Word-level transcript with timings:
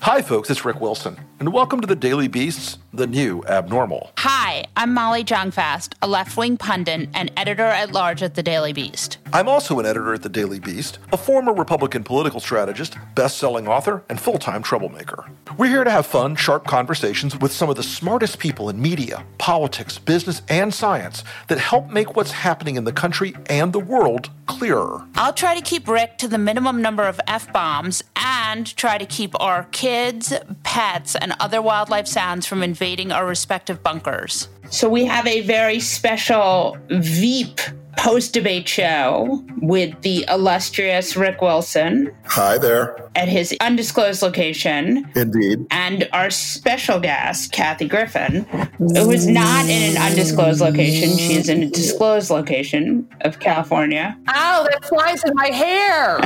Hi, 0.00 0.22
folks, 0.22 0.48
it's 0.48 0.64
Rick 0.64 0.80
Wilson, 0.80 1.18
and 1.40 1.52
welcome 1.52 1.80
to 1.80 1.86
the 1.86 1.96
Daily 1.96 2.28
Beast's 2.28 2.78
The 2.94 3.08
New 3.08 3.42
Abnormal. 3.46 4.12
Hi, 4.18 4.64
I'm 4.76 4.94
Molly 4.94 5.24
Jong-Fast, 5.24 5.96
a 6.00 6.06
left-wing 6.06 6.56
pundit 6.56 7.08
and 7.14 7.32
editor 7.36 7.64
at 7.64 7.90
large 7.90 8.22
at 8.22 8.36
the 8.36 8.42
Daily 8.42 8.72
Beast. 8.72 9.18
I'm 9.30 9.46
also 9.46 9.78
an 9.78 9.84
editor 9.84 10.14
at 10.14 10.22
the 10.22 10.30
Daily 10.30 10.58
Beast, 10.58 10.98
a 11.12 11.16
former 11.18 11.52
Republican 11.52 12.02
political 12.02 12.40
strategist, 12.40 12.96
best-selling 13.14 13.68
author, 13.68 14.02
and 14.08 14.18
full-time 14.18 14.62
troublemaker. 14.62 15.30
We're 15.58 15.66
here 15.66 15.84
to 15.84 15.90
have 15.90 16.06
fun, 16.06 16.34
sharp 16.34 16.66
conversations 16.66 17.36
with 17.38 17.52
some 17.52 17.68
of 17.68 17.76
the 17.76 17.82
smartest 17.82 18.38
people 18.38 18.70
in 18.70 18.80
media, 18.80 19.26
politics, 19.36 19.98
business, 19.98 20.40
and 20.48 20.72
science 20.72 21.24
that 21.48 21.58
help 21.58 21.90
make 21.90 22.16
what's 22.16 22.30
happening 22.30 22.76
in 22.76 22.84
the 22.84 22.92
country 22.92 23.34
and 23.50 23.74
the 23.74 23.80
world 23.80 24.30
clearer. 24.46 25.04
I'll 25.16 25.34
try 25.34 25.54
to 25.54 25.60
keep 25.60 25.88
Rick 25.88 26.16
to 26.18 26.28
the 26.28 26.38
minimum 26.38 26.80
number 26.80 27.02
of 27.02 27.20
F-bombs 27.26 28.02
and 28.16 28.74
try 28.76 28.96
to 28.96 29.04
keep 29.04 29.38
our 29.42 29.64
kids, 29.72 30.32
pets, 30.62 31.14
and 31.14 31.34
other 31.38 31.60
wildlife 31.60 32.06
sounds 32.06 32.46
from 32.46 32.62
invading 32.62 33.12
our 33.12 33.26
respective 33.26 33.82
bunkers. 33.82 34.48
So 34.70 34.88
we 34.88 35.04
have 35.04 35.26
a 35.26 35.42
very 35.42 35.80
special 35.80 36.78
Veep 36.88 37.60
post 37.98 38.32
debate 38.32 38.68
show 38.68 39.44
with 39.60 40.00
the 40.02 40.24
illustrious 40.28 41.16
Rick 41.16 41.42
Wilson. 41.42 42.14
Hi 42.26 42.56
there. 42.56 42.96
At 43.16 43.28
his 43.28 43.54
undisclosed 43.60 44.22
location. 44.22 45.10
Indeed. 45.16 45.66
And 45.72 46.08
our 46.12 46.30
special 46.30 47.00
guest, 47.00 47.50
Kathy 47.50 47.88
Griffin, 47.88 48.44
who 48.78 49.10
is 49.10 49.26
not 49.26 49.64
in 49.64 49.96
an 49.96 50.00
undisclosed 50.00 50.60
location. 50.60 51.18
She 51.18 51.34
is 51.34 51.48
in 51.48 51.64
a 51.64 51.68
disclosed 51.68 52.30
location 52.30 53.08
of 53.22 53.40
California. 53.40 54.16
Ow, 54.28 54.66
that 54.70 54.84
flies 54.84 55.22
in 55.24 55.34
my 55.34 55.48
hair. 55.48 56.20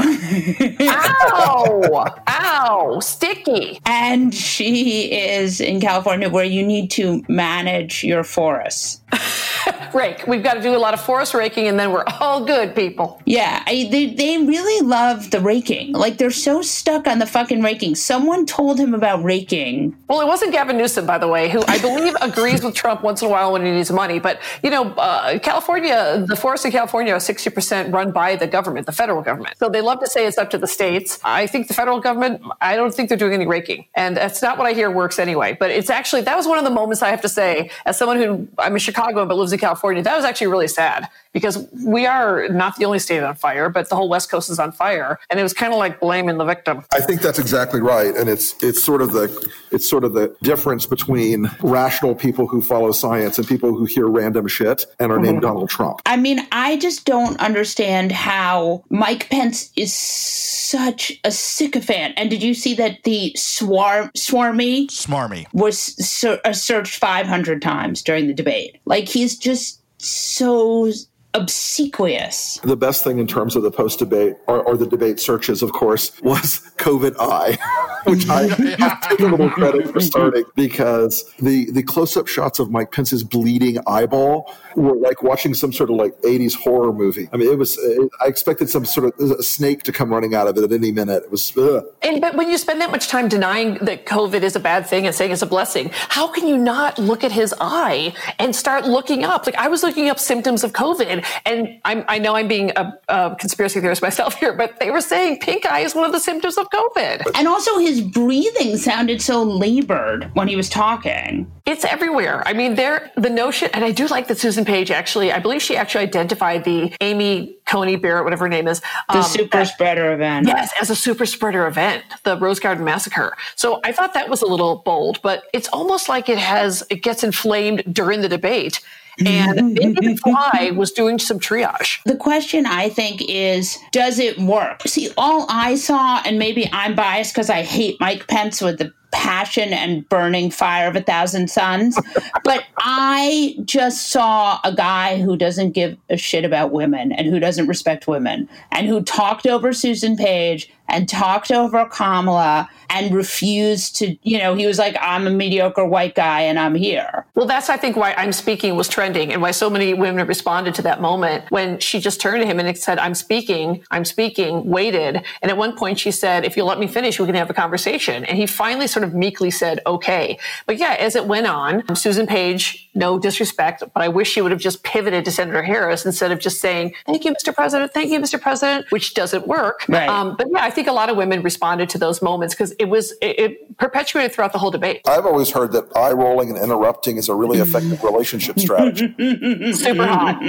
Ow. 0.89 2.05
Ow. 2.29 3.01
Sticky. 3.01 3.81
And 3.87 4.35
she 4.35 5.11
is 5.11 5.61
in 5.61 5.81
California 5.81 6.29
where 6.29 6.45
you 6.45 6.65
need 6.65 6.91
to 6.93 7.23
manage 7.29 8.05
your 8.05 8.25
forests. 8.25 9.02
Rake. 9.95 10.27
We've 10.27 10.43
got 10.43 10.55
to 10.55 10.63
do 10.63 10.75
a 10.75 10.79
lot 10.79 10.95
of 10.95 11.01
forest 11.01 11.35
raking 11.35 11.69
and 11.69 11.79
then 11.79 11.93
we're 11.93 12.05
all 12.21 12.45
good 12.45 12.75
people. 12.75 13.21
Yeah, 13.27 13.63
I, 13.67 13.89
they, 13.91 14.07
they 14.07 14.39
really 14.39 14.87
love 14.87 15.31
the 15.31 15.41
raking. 15.41 15.93
Like 15.93 16.19
they're 16.19 16.31
so 16.31 16.63
stuck 16.63 17.07
on 17.07 17.19
the 17.19 17.27
fucking 17.27 17.63
raking. 17.63 17.95
Someone 17.97 18.47
told 18.47 18.79
him 18.79 18.95
about 18.95 19.23
raking. 19.23 19.97
Well, 20.09 20.21
it 20.21 20.27
wasn't 20.27 20.53
Gavin 20.53 20.79
Newsom, 20.79 21.07
by 21.07 21.19
the 21.19 21.29
way, 21.29 21.51
who 21.51 21.63
I 21.69 21.79
believe 21.79 22.15
agrees 22.21 22.63
with 22.63 22.75
Trump 22.75 23.03
once 23.03 23.23
in 23.23 23.29
a 23.29 23.31
while 23.31 23.53
when 23.53 23.65
he 23.65 23.71
needs 23.71 23.91
money. 23.91 24.19
But, 24.19 24.41
you 24.63 24.71
know, 24.71 24.93
uh, 24.95 25.39
California, 25.39 26.25
the 26.27 26.37
forests 26.37 26.65
in 26.65 26.73
California 26.73 27.13
are 27.13 27.19
60% 27.19 27.93
run 27.93 28.13
by 28.13 28.37
the 28.37 28.47
government, 28.47 28.87
the 28.87 28.93
federal 28.93 29.23
government. 29.23 29.57
So 29.59 29.69
they 29.69 29.81
love 29.81 30.01
to 30.01 30.07
say 30.07 30.27
it's 30.27 30.39
up 30.39 30.51
to 30.51 30.59
the 30.59 30.67
states. 30.67 31.19
I 31.25 31.47
think 31.47 31.69
the 31.69 31.75
federal 31.75 32.01
government, 32.01 32.43
I 32.61 32.77
don't 32.77 32.95
think 32.95 33.09
they're 33.09 33.19
doing 33.19 33.35
any 33.35 33.47
raking. 33.47 33.87
And 33.95 34.17
that's 34.17 34.43
not 34.43 34.59
what 34.59 34.67
I 34.67 34.73
hear 34.73 34.91
works 34.91 35.19
anyway. 35.19 35.57
But 35.59 35.71
it's 35.71 35.91
actually, 35.91 36.23
that 36.23 36.37
was 36.37 36.47
one 36.47 36.59
of 36.59 36.65
the 36.65 36.71
moments 36.71 37.03
I 37.03 37.11
have 37.11 37.21
to 37.23 37.29
say, 37.29 37.71
as 37.85 37.99
someone 37.99 38.17
who, 38.17 38.49
I'm 38.59 38.77
a 38.77 38.79
Chicago 38.79 39.02
but 39.13 39.37
lives 39.37 39.53
in 39.53 39.59
California, 39.59 40.03
that 40.03 40.17
was 40.17 40.25
actually 40.25 40.47
really 40.49 40.69
sad 40.69 41.09
because 41.33 41.67
we 41.85 42.07
are 42.07 42.49
not 42.49 42.77
the 42.77 42.85
only 42.85 42.99
state 42.99 43.23
on 43.23 43.35
fire, 43.35 43.69
but 43.69 43.89
the 43.89 43.97
whole 43.97 44.09
West 44.09 44.31
Coast 44.31 44.51
is 44.51 44.59
on 44.59 44.73
fire. 44.73 45.19
And 45.31 45.41
it 45.41 45.43
was 45.43 45.55
kind 45.55 45.73
of 45.73 45.79
like 45.79 46.01
blaming 46.01 46.39
the 46.39 46.45
victim. 46.45 46.85
I 46.93 47.01
think 47.01 47.23
that's 47.23 47.39
exactly 47.39 47.81
right. 47.81 48.15
And 48.15 48.29
it's 48.29 48.55
it's 48.63 48.83
sort 48.83 49.03
of 49.03 49.13
the 49.13 49.53
it's 49.71 49.89
sort 49.89 50.05
of 50.05 50.13
the 50.13 50.35
difference 50.43 50.87
between 50.87 51.51
rational 51.61 52.15
people 52.15 52.47
who 52.47 52.61
follow 52.61 52.93
science 52.93 53.39
and 53.39 53.47
people 53.47 53.75
who 53.75 53.85
hear 53.85 54.07
random 54.07 54.47
shit 54.47 54.85
and 55.01 55.11
are 55.11 55.19
named 55.19 55.39
mm-hmm. 55.39 55.47
Donald 55.47 55.71
Trump. 55.71 56.01
I 56.07 56.17
mean, 56.17 56.47
I 56.53 56.77
just 56.77 57.05
don't 57.05 57.39
understand 57.41 58.13
how 58.13 58.85
Mike 58.91 59.31
Pence 59.31 59.73
is 59.77 59.95
such 59.95 61.13
a 61.25 61.31
sycophant. 61.31 62.15
And 62.17 62.31
did 62.31 62.43
you 62.43 62.55
see 62.55 62.75
that 62.75 63.03
the 63.05 63.33
swarm 63.37 64.11
swarmy 64.17 64.87
smarmy 64.87 65.47
was 65.53 65.79
ser- 65.79 66.41
uh, 66.45 66.53
searched 66.53 66.97
500 66.97 67.63
times 67.63 68.03
during 68.03 68.27
the 68.27 68.35
debate? 68.35 68.81
Like 68.93 69.09
he's 69.09 69.39
just 69.39 69.81
so 69.97 70.93
obsequious. 71.33 72.61
The 72.63 72.77
best 72.77 73.03
thing 73.03 73.19
in 73.19 73.27
terms 73.27 73.57
of 73.57 73.63
the 73.63 73.71
post 73.71 74.01
debate 74.01 74.35
or, 74.47 74.63
or, 74.63 74.77
the 74.77 74.87
debate 74.87 75.19
searches, 75.19 75.63
of 75.63 75.73
course, 75.73 76.13
was 76.21 76.61
COVID 76.77 77.17
eye, 77.19 77.57
which 78.07 78.29
I 78.29 78.49
take 78.49 79.21
a 79.21 79.27
little 79.27 79.51
credit 79.51 79.93
for 79.93 80.01
starting 80.01 80.45
because 80.55 81.25
the, 81.39 81.71
the 81.71 81.83
close 81.83 82.17
up 82.17 82.27
shots 82.27 82.59
of 82.59 82.71
Mike 82.71 82.93
Pence's 82.93 83.23
bleeding 83.23 83.79
eyeball 83.87 84.53
were 84.77 84.95
like 84.97 85.23
watching 85.23 85.55
some 85.55 85.73
sort 85.73 85.91
of 85.91 85.97
like 85.97 86.17
80s 86.23 86.55
horror 86.55 86.93
movie. 86.93 87.29
I 87.33 87.37
mean, 87.37 87.51
it 87.51 87.59
was, 87.59 87.79
it, 87.79 88.11
I 88.21 88.27
expected 88.27 88.71
some 88.71 88.85
sort 88.85 89.19
of 89.19 89.31
a 89.31 89.43
snake 89.43 89.83
to 89.85 89.93
come 89.93 90.11
running 90.11 90.35
out 90.35 90.49
of 90.49 90.57
it 90.57 90.65
at 90.65 90.73
any 90.73 90.93
minute. 90.93 91.25
It 91.25 91.31
was, 91.31 91.57
ugh. 91.57 91.85
And, 92.03 92.21
but 92.21 92.35
when 92.35 92.51
you 92.51 92.59
spend 92.59 92.81
that 92.81 92.91
much 92.91 93.09
time 93.09 93.29
denying 93.29 93.75
that 93.83 94.07
COVID 94.07 94.43
is 94.43 94.57
a 94.57 94.61
bad 94.61 94.87
thing 94.87 95.07
and 95.07 95.15
saying 95.15 95.31
it's 95.31 95.43
a 95.43 95.47
blessing, 95.47 95.91
how 95.93 96.27
can 96.27 96.47
you 96.47 96.59
not 96.59 96.99
look 96.99 97.25
at 97.25 97.33
his 97.33 97.55
eye 97.61 98.15
and 98.39 98.55
start 98.55 98.87
looking 98.87 99.25
up? 99.25 99.47
Like 99.47 99.57
I 99.57 99.69
was 99.69 99.83
looking 99.83 100.09
up 100.09 100.19
symptoms 100.19 100.65
of 100.65 100.73
COVID 100.73 101.25
and 101.47 101.81
I'm, 101.85 102.05
i 102.09 102.19
know 102.19 102.37
I'm 102.37 102.49
being 102.49 102.73
a, 102.77 102.99
a 103.09 103.37
conspiracy 103.39 103.81
theorist 103.81 104.03
myself 104.03 104.35
here, 104.41 104.53
but 104.53 104.79
they 104.81 104.91
were 104.91 105.01
saying 105.01 105.39
pink 105.41 105.67
eye 105.67 105.81
is 105.81 105.95
one 105.95 106.05
of 106.05 106.13
the 106.13 106.21
symptoms 106.21 106.57
of 106.57 106.69
COVID. 106.71 107.31
And 107.35 107.49
also 107.49 107.79
his 107.79 108.02
breathing 108.03 108.77
sounded 108.77 109.23
so 109.23 109.43
labored 109.43 110.31
when 110.35 110.49
he 110.49 110.57
was 110.57 110.69
talking. 110.69 111.51
It's 111.65 111.85
everywhere. 111.85 112.43
I 112.47 112.53
mean, 112.53 112.75
there, 112.75 113.11
the 113.17 113.31
notion, 113.31 113.71
and 113.73 113.85
I 113.85 113.93
do 113.93 114.07
like 114.09 114.29
that 114.29 114.39
Susan 114.39 114.65
Page 114.65 114.91
actually, 114.91 115.33
I 115.33 115.39
believe 115.39 115.63
she 115.63 115.77
actually 115.77 116.03
identified 116.03 116.65
the 116.65 116.95
Amy 117.01 117.57
Coney 117.67 117.97
Barrett, 117.97 118.25
whatever 118.25 118.45
her 118.45 118.49
name 118.49 118.67
is. 118.67 118.81
The 119.09 119.19
um, 119.19 119.23
super 119.23 119.65
spreader 119.65 120.13
event. 120.13 120.49
Yes, 120.49 120.71
as 120.81 120.91
a 120.91 120.97
super 120.97 121.25
spreader 121.25 121.67
event, 121.67 122.05
the 122.25 122.37
Rose 122.37 122.59
Garden 122.59 122.85
Massacre. 122.85 123.37
So 123.55 123.81
I 123.85 123.93
thought 123.93 124.15
that 124.15 124.29
was 124.29 124.43
a 124.43 124.47
little 124.47 124.77
bold, 124.85 125.23
but 125.23 125.45
it's 125.53 125.69
almost 125.69 126.09
like 126.09 126.29
it 126.29 126.39
has, 126.39 126.85
it 126.91 127.03
gets 127.03 127.23
inflamed 127.23 127.85
during 127.93 128.21
the 128.21 128.29
debate 128.29 128.81
and 129.19 129.59
mm-hmm, 129.59 129.75
maybe 129.75 130.15
mm-hmm, 130.15 130.15
fly 130.15 130.73
was 130.75 130.93
doing 130.93 131.19
some 131.19 131.39
triage. 131.39 132.03
The 132.05 132.17
question 132.17 132.67
I 132.67 132.89
think 132.89 133.23
is, 133.29 133.79
does 133.91 134.19
it 134.19 134.39
work? 134.39 134.83
See, 134.87 135.11
all 135.17 135.47
I 135.49 135.75
saw, 135.75 136.23
and 136.25 136.39
maybe 136.39 136.69
I'm 136.73 136.95
biased 136.95 137.35
because 137.35 137.51
I 137.51 137.63
hate 137.63 138.01
Mike 138.01 138.27
Pence 138.27 138.61
with 138.61 138.79
the 138.79 138.93
passion 139.13 139.75
and 139.75 140.09
burning 140.09 140.51
fire 140.51 140.89
of 140.89 140.97
a 140.97 141.03
thousand 141.03 141.49
suns. 141.49 141.99
but 142.45 142.65
I 142.79 143.55
just 143.65 144.11
saw 144.11 144.59
a 144.65 144.75
guy 144.75 145.21
who 145.21 145.37
doesn't 145.37 145.73
give 145.73 145.97
a 146.11 146.17
shit 146.17 146.45
about 146.45 146.73
women 146.73 147.13
and 147.13 147.29
who 147.29 147.39
doesn't 147.39 147.69
respect 147.69 148.09
women 148.09 148.49
and 148.73 148.89
who 148.89 149.03
talked 149.03 149.47
over 149.47 149.73
Susan 149.73 150.17
Page 150.17 150.73
and 150.93 151.09
talked 151.09 151.51
over 151.51 151.85
Kamala 151.87 152.69
and 152.93 153.15
refused 153.15 153.97
to, 153.97 154.17
you 154.23 154.39
know, 154.39 154.55
he 154.55 154.67
was 154.67 154.79
like, 154.79 154.95
I'm 155.01 155.27
a 155.27 155.31
mediocre 155.31 155.85
white 155.85 156.15
guy 156.15 156.43
and 156.43 156.59
I'm 156.59 156.75
here. 156.75 157.25
Well, 157.35 157.47
that's, 157.47 157.71
I 157.71 157.79
think, 157.79 157.97
why 157.97 158.13
I'm 158.19 158.33
speaking 158.33 158.77
was 158.77 158.87
trending 158.87 159.33
and 159.33 159.41
why 159.41 159.53
so 159.53 159.71
many 159.71 159.95
women 159.95 160.27
responded 160.27 160.75
to 160.75 160.83
that 160.83 161.01
moment 161.01 161.51
when 161.51 161.79
she 161.79 162.01
just 162.01 162.21
turned 162.21 162.43
to 162.43 162.47
him 162.47 162.61
and 162.61 162.77
said, 162.77 162.99
I'm 162.99 163.15
speaking, 163.15 163.83
I'm 163.91 164.05
speaking, 164.05 164.67
waited. 164.69 165.23
And 165.41 165.51
at 165.51 165.57
one 165.57 165.75
point 165.75 165.99
she 165.99 166.11
said, 166.11 166.45
if 166.45 166.57
you'll 166.57 166.67
let 166.67 166.79
me 166.79 166.87
finish, 166.87 167.19
we 167.19 167.25
can 167.25 167.35
have 167.35 167.49
a 167.49 167.55
conversation. 167.55 168.27
And 168.27 168.37
he 168.37 168.47
finally 168.47 168.87
sort 168.87 169.05
of 169.05 169.15
meekly 169.15 169.51
said, 169.51 169.81
okay. 169.87 170.39
But 170.67 170.77
yeah, 170.77 170.97
as 170.99 171.17
it 171.17 171.27
went 171.27 171.47
on, 171.47 171.97
Susan 171.97 172.27
Page, 172.27 172.91
no 172.95 173.19
disrespect, 173.19 173.83
but 173.95 174.03
I 174.03 174.09
wish 174.09 174.31
she 174.31 174.43
would 174.43 174.53
have 174.53 174.61
just 174.61 174.83
pivoted 174.83 175.25
to 175.25 175.31
Senator 175.31 175.63
Harris 175.63 176.05
instead 176.05 176.31
of 176.31 176.41
just 176.41 176.61
saying, 176.61 176.95
thank 177.07 177.25
you, 177.25 177.33
Mr. 177.33 177.55
President, 177.55 177.93
thank 177.95 178.11
you, 178.11 178.21
Mr. 178.21 178.39
President, 178.39 178.85
which 178.91 179.15
doesn't 179.15 179.47
work. 179.47 179.87
Right. 179.89 180.09
Um, 180.09 180.37
but 180.37 180.49
yeah, 180.51 180.63
I 180.63 180.69
think 180.71 180.82
a 180.87 180.93
lot 180.93 181.11
of 181.11 181.17
women 181.17 181.43
responded 181.43 181.89
to 181.91 181.99
those 181.99 182.23
moments 182.23 182.55
because 182.55 182.73
it 182.79 182.87
was 182.87 183.13
it, 183.23 183.39
it, 183.39 183.79
perpetuated 183.79 184.33
throughout 184.33 184.53
the 184.53 184.59
whole 184.59 184.71
debate. 184.71 185.01
I've 185.07 185.27
always 185.27 185.51
heard 185.51 185.73
that 185.73 185.95
eye 185.97 186.13
rolling 186.13 186.51
and 186.51 186.59
interrupting 186.59 187.17
is 187.17 187.29
a 187.29 187.35
really 187.35 187.59
effective 187.59 188.03
relationship 188.03 188.59
strategy. 188.59 189.15
Super 189.73 190.07
hot. 190.07 190.43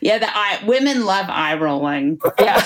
Yeah, 0.00 0.18
the 0.18 0.28
eye, 0.28 0.62
women 0.66 1.04
love 1.04 1.26
eye 1.28 1.56
rolling. 1.56 2.18
Yeah. 2.38 2.64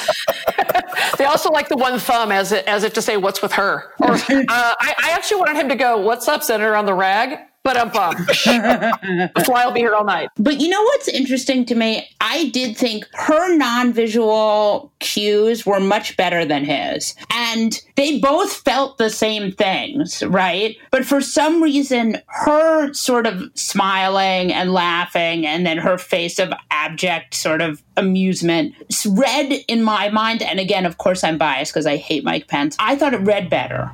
they 1.19 1.25
also 1.25 1.50
like 1.50 1.69
the 1.69 1.77
one 1.77 1.99
thumb 1.99 2.33
as 2.33 2.53
it, 2.53 2.65
as 2.66 2.84
if 2.84 2.93
to 2.94 3.03
say, 3.03 3.16
"What's 3.16 3.43
with 3.43 3.53
her?" 3.53 3.93
Or 4.00 4.12
uh, 4.12 4.19
I, 4.28 4.94
I 5.03 5.10
actually 5.12 5.41
wanted 5.41 5.57
him 5.57 5.69
to 5.69 5.77
go, 5.77 5.98
"What's 5.98 6.28
up, 6.28 6.42
Senator?" 6.42 6.77
on 6.77 6.86
the 6.86 6.95
rag 6.95 7.39
but 7.62 7.77
I'm 7.77 7.91
the 7.91 9.42
fly 9.45 9.66
will 9.66 9.72
be 9.72 9.80
here 9.80 9.95
all 9.95 10.04
night. 10.04 10.30
But 10.36 10.60
you 10.60 10.68
know 10.68 10.83
what's 10.83 11.09
interesting 11.09 11.65
to 11.66 11.74
me? 11.74 12.09
I 12.21 12.48
did 12.48 12.77
think 12.77 13.07
her 13.15 13.57
non 13.57 13.92
visual 13.92 14.92
cues 15.01 15.66
were 15.66 15.80
much 15.80 16.16
better 16.16 16.45
than 16.45 16.65
his. 16.65 17.15
And 17.33 17.80
they 17.97 18.18
both 18.18 18.53
felt 18.53 18.98
the 18.98 19.10
same 19.10 19.53
things, 19.53 20.22
right? 20.24 20.77
But 20.91 21.04
for 21.04 21.21
some 21.21 21.62
reason, 21.62 22.21
her 22.27 22.92
sort 22.95 23.27
of 23.27 23.42
smiling 23.54 24.53
and 24.53 24.72
laughing, 24.72 25.47
and 25.47 25.66
then 25.66 25.78
her 25.78 25.98
face 25.98 26.39
of 26.39 26.53
abject 26.71 27.34
sort 27.34 27.60
of 27.60 27.83
amusement 27.97 28.74
read 29.06 29.65
in 29.68 29.83
my 29.83 30.09
mind. 30.09 30.42
And 30.42 30.59
again, 30.59 30.86
of 30.86 30.98
course, 30.98 31.22
I'm 31.22 31.36
biased 31.36 31.72
because 31.72 31.86
I 31.86 31.97
hate 31.97 32.24
Mike 32.24 32.48
Pence. 32.48 32.77
I 32.78 32.97
thought 32.97 33.15
it 33.15 33.21
read 33.21 33.51
better. 33.51 33.92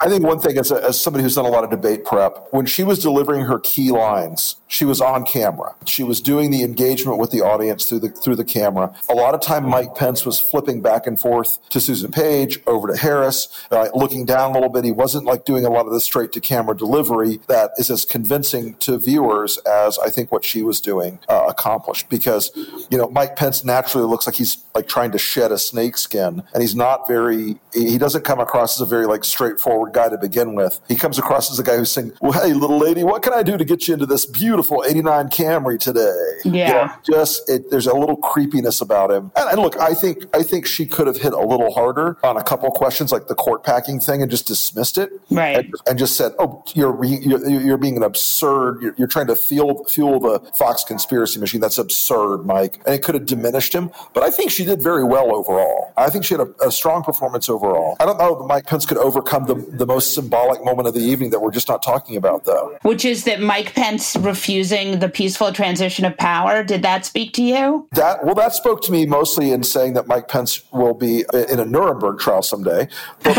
I 0.00 0.08
think 0.08 0.24
one 0.24 0.38
thing, 0.38 0.58
as, 0.58 0.70
a, 0.70 0.76
as 0.84 1.00
somebody 1.00 1.24
who's 1.24 1.34
done 1.34 1.44
a 1.44 1.48
lot 1.48 1.64
of 1.64 1.70
debate 1.70 2.04
prep, 2.04 2.48
when 2.50 2.66
she 2.66 2.84
was 2.84 3.00
delivering 3.00 3.46
her 3.46 3.58
key 3.58 3.90
lines, 3.90 4.56
she 4.68 4.84
was 4.84 5.00
on 5.00 5.24
camera. 5.24 5.74
She 5.86 6.02
was 6.04 6.20
doing 6.20 6.50
the 6.50 6.62
engagement 6.62 7.18
with 7.18 7.30
the 7.30 7.40
audience 7.40 7.88
through 7.88 8.00
the 8.00 8.08
through 8.08 8.36
the 8.36 8.44
camera. 8.44 8.94
A 9.10 9.14
lot 9.14 9.34
of 9.34 9.40
time, 9.40 9.68
Mike 9.68 9.94
Pence 9.94 10.24
was 10.24 10.40
flipping 10.40 10.82
back 10.82 11.06
and 11.06 11.18
forth 11.18 11.58
to 11.70 11.80
Susan 11.80 12.10
Page, 12.10 12.58
over 12.66 12.88
to 12.88 12.96
Harris, 12.96 13.48
uh, 13.70 13.88
looking 13.94 14.24
down 14.24 14.52
a 14.52 14.54
little 14.54 14.70
bit. 14.70 14.84
He 14.84 14.92
wasn't 14.92 15.24
like 15.24 15.44
doing 15.44 15.64
a 15.64 15.70
lot 15.70 15.86
of 15.86 15.92
the 15.92 16.00
straight 16.00 16.32
to 16.32 16.40
camera 16.40 16.76
delivery 16.76 17.40
that 17.48 17.72
is 17.76 17.90
as 17.90 18.04
convincing 18.04 18.74
to 18.76 18.98
viewers 18.98 19.58
as 19.58 19.98
I 19.98 20.10
think 20.10 20.30
what 20.30 20.44
she 20.44 20.62
was 20.62 20.80
doing 20.80 21.18
uh, 21.28 21.46
accomplished. 21.48 22.08
Because 22.08 22.50
you 22.90 22.98
know, 22.98 23.08
Mike 23.10 23.36
Pence 23.36 23.64
naturally 23.64 24.06
looks 24.06 24.26
like 24.26 24.36
he's 24.36 24.56
like 24.74 24.88
trying 24.88 25.12
to 25.12 25.18
shed 25.18 25.52
a 25.52 25.58
snake 25.58 25.96
skin, 25.96 26.42
and 26.52 26.62
he's 26.62 26.74
not 26.74 27.08
very. 27.08 27.60
He 27.74 27.98
doesn't 27.98 28.24
come 28.24 28.40
across 28.40 28.76
as 28.76 28.80
a 28.80 28.86
very 28.88 29.06
like 29.06 29.24
straightforward 29.24 29.92
guy 29.92 30.08
to 30.08 30.18
begin 30.18 30.54
with. 30.54 30.80
He 30.88 30.96
comes 30.96 31.18
across 31.18 31.50
as 31.50 31.58
a 31.58 31.62
guy 31.62 31.76
who's 31.76 31.90
saying, 31.90 32.12
"Well, 32.20 32.32
hey, 32.32 32.52
little 32.52 32.78
lady, 32.78 33.04
what 33.04 33.22
can 33.22 33.32
I 33.32 33.42
do 33.42 33.56
to 33.56 33.64
get 33.64 33.88
you 33.88 33.94
into 33.94 34.06
this 34.06 34.26
beautiful?" 34.26 34.62
beautiful 34.62 34.84
89 34.86 35.28
Camry 35.28 35.78
today. 35.78 36.10
Yeah. 36.44 36.68
You 36.68 36.74
know, 36.74 36.92
just 37.18 37.48
it, 37.48 37.70
there's 37.70 37.86
a 37.86 37.94
little 37.94 38.16
creepiness 38.16 38.80
about 38.80 39.10
him. 39.10 39.32
And, 39.36 39.50
and, 39.50 39.60
look, 39.60 39.78
I 39.78 39.94
think 39.94 40.24
I 40.34 40.42
think 40.42 40.66
she 40.66 40.86
could 40.86 41.06
have 41.06 41.16
hit 41.16 41.32
a 41.32 41.40
little 41.40 41.72
harder 41.72 42.18
on 42.22 42.36
a 42.36 42.42
couple 42.42 42.70
questions 42.70 43.12
like 43.12 43.28
the 43.28 43.34
court 43.34 43.64
packing 43.64 44.00
thing 44.00 44.22
and 44.22 44.30
just 44.30 44.46
dismissed 44.46 44.98
it. 44.98 45.10
Right. 45.30 45.58
And, 45.58 45.74
and 45.88 45.98
just 45.98 46.16
said, 46.16 46.32
"Oh, 46.38 46.62
you're 46.74 47.02
you're, 47.04 47.48
you're 47.48 47.78
being 47.78 47.96
an 47.96 48.02
absurd. 48.02 48.82
You're, 48.82 48.94
you're, 48.98 49.08
trying 49.08 49.26
to 49.26 49.36
fuel 49.36 49.84
fuel 49.84 50.20
the 50.20 50.40
Fox 50.54 50.84
conspiracy 50.84 51.40
machine. 51.40 51.60
That's 51.60 51.78
absurd, 51.78 52.44
Mike." 52.44 52.80
And 52.86 52.94
it 52.94 53.02
could 53.02 53.14
have 53.14 53.26
diminished 53.26 53.74
him, 53.74 53.90
but 54.14 54.22
I 54.22 54.30
think 54.30 54.50
she 54.50 54.61
did 54.64 54.82
very 54.82 55.04
well 55.04 55.34
overall. 55.34 55.92
I 55.96 56.10
think 56.10 56.24
she 56.24 56.34
had 56.34 56.40
a, 56.40 56.66
a 56.66 56.72
strong 56.72 57.02
performance 57.02 57.48
overall. 57.48 57.96
I 58.00 58.04
don't 58.04 58.18
know 58.18 58.40
if 58.40 58.46
Mike 58.46 58.66
Pence 58.66 58.86
could 58.86 58.98
overcome 58.98 59.46
the 59.46 59.54
the 59.54 59.86
most 59.86 60.14
symbolic 60.14 60.64
moment 60.64 60.88
of 60.88 60.94
the 60.94 61.00
evening 61.00 61.30
that 61.30 61.40
we're 61.40 61.50
just 61.50 61.68
not 61.68 61.82
talking 61.82 62.16
about 62.16 62.44
though. 62.44 62.76
Which 62.82 63.04
is 63.04 63.24
that 63.24 63.40
Mike 63.40 63.74
Pence 63.74 64.16
refusing 64.16 64.98
the 64.98 65.08
peaceful 65.08 65.52
transition 65.52 66.04
of 66.04 66.16
power. 66.16 66.62
Did 66.62 66.82
that 66.82 67.04
speak 67.04 67.32
to 67.34 67.42
you? 67.42 67.88
That 67.92 68.24
well, 68.24 68.34
that 68.34 68.54
spoke 68.54 68.82
to 68.82 68.92
me 68.92 69.06
mostly 69.06 69.52
in 69.52 69.62
saying 69.62 69.94
that 69.94 70.06
Mike 70.06 70.28
Pence 70.28 70.62
will 70.72 70.94
be 70.94 71.24
in 71.32 71.60
a 71.60 71.64
Nuremberg 71.64 72.18
trial 72.18 72.42
someday. 72.42 72.88
But, 73.22 73.34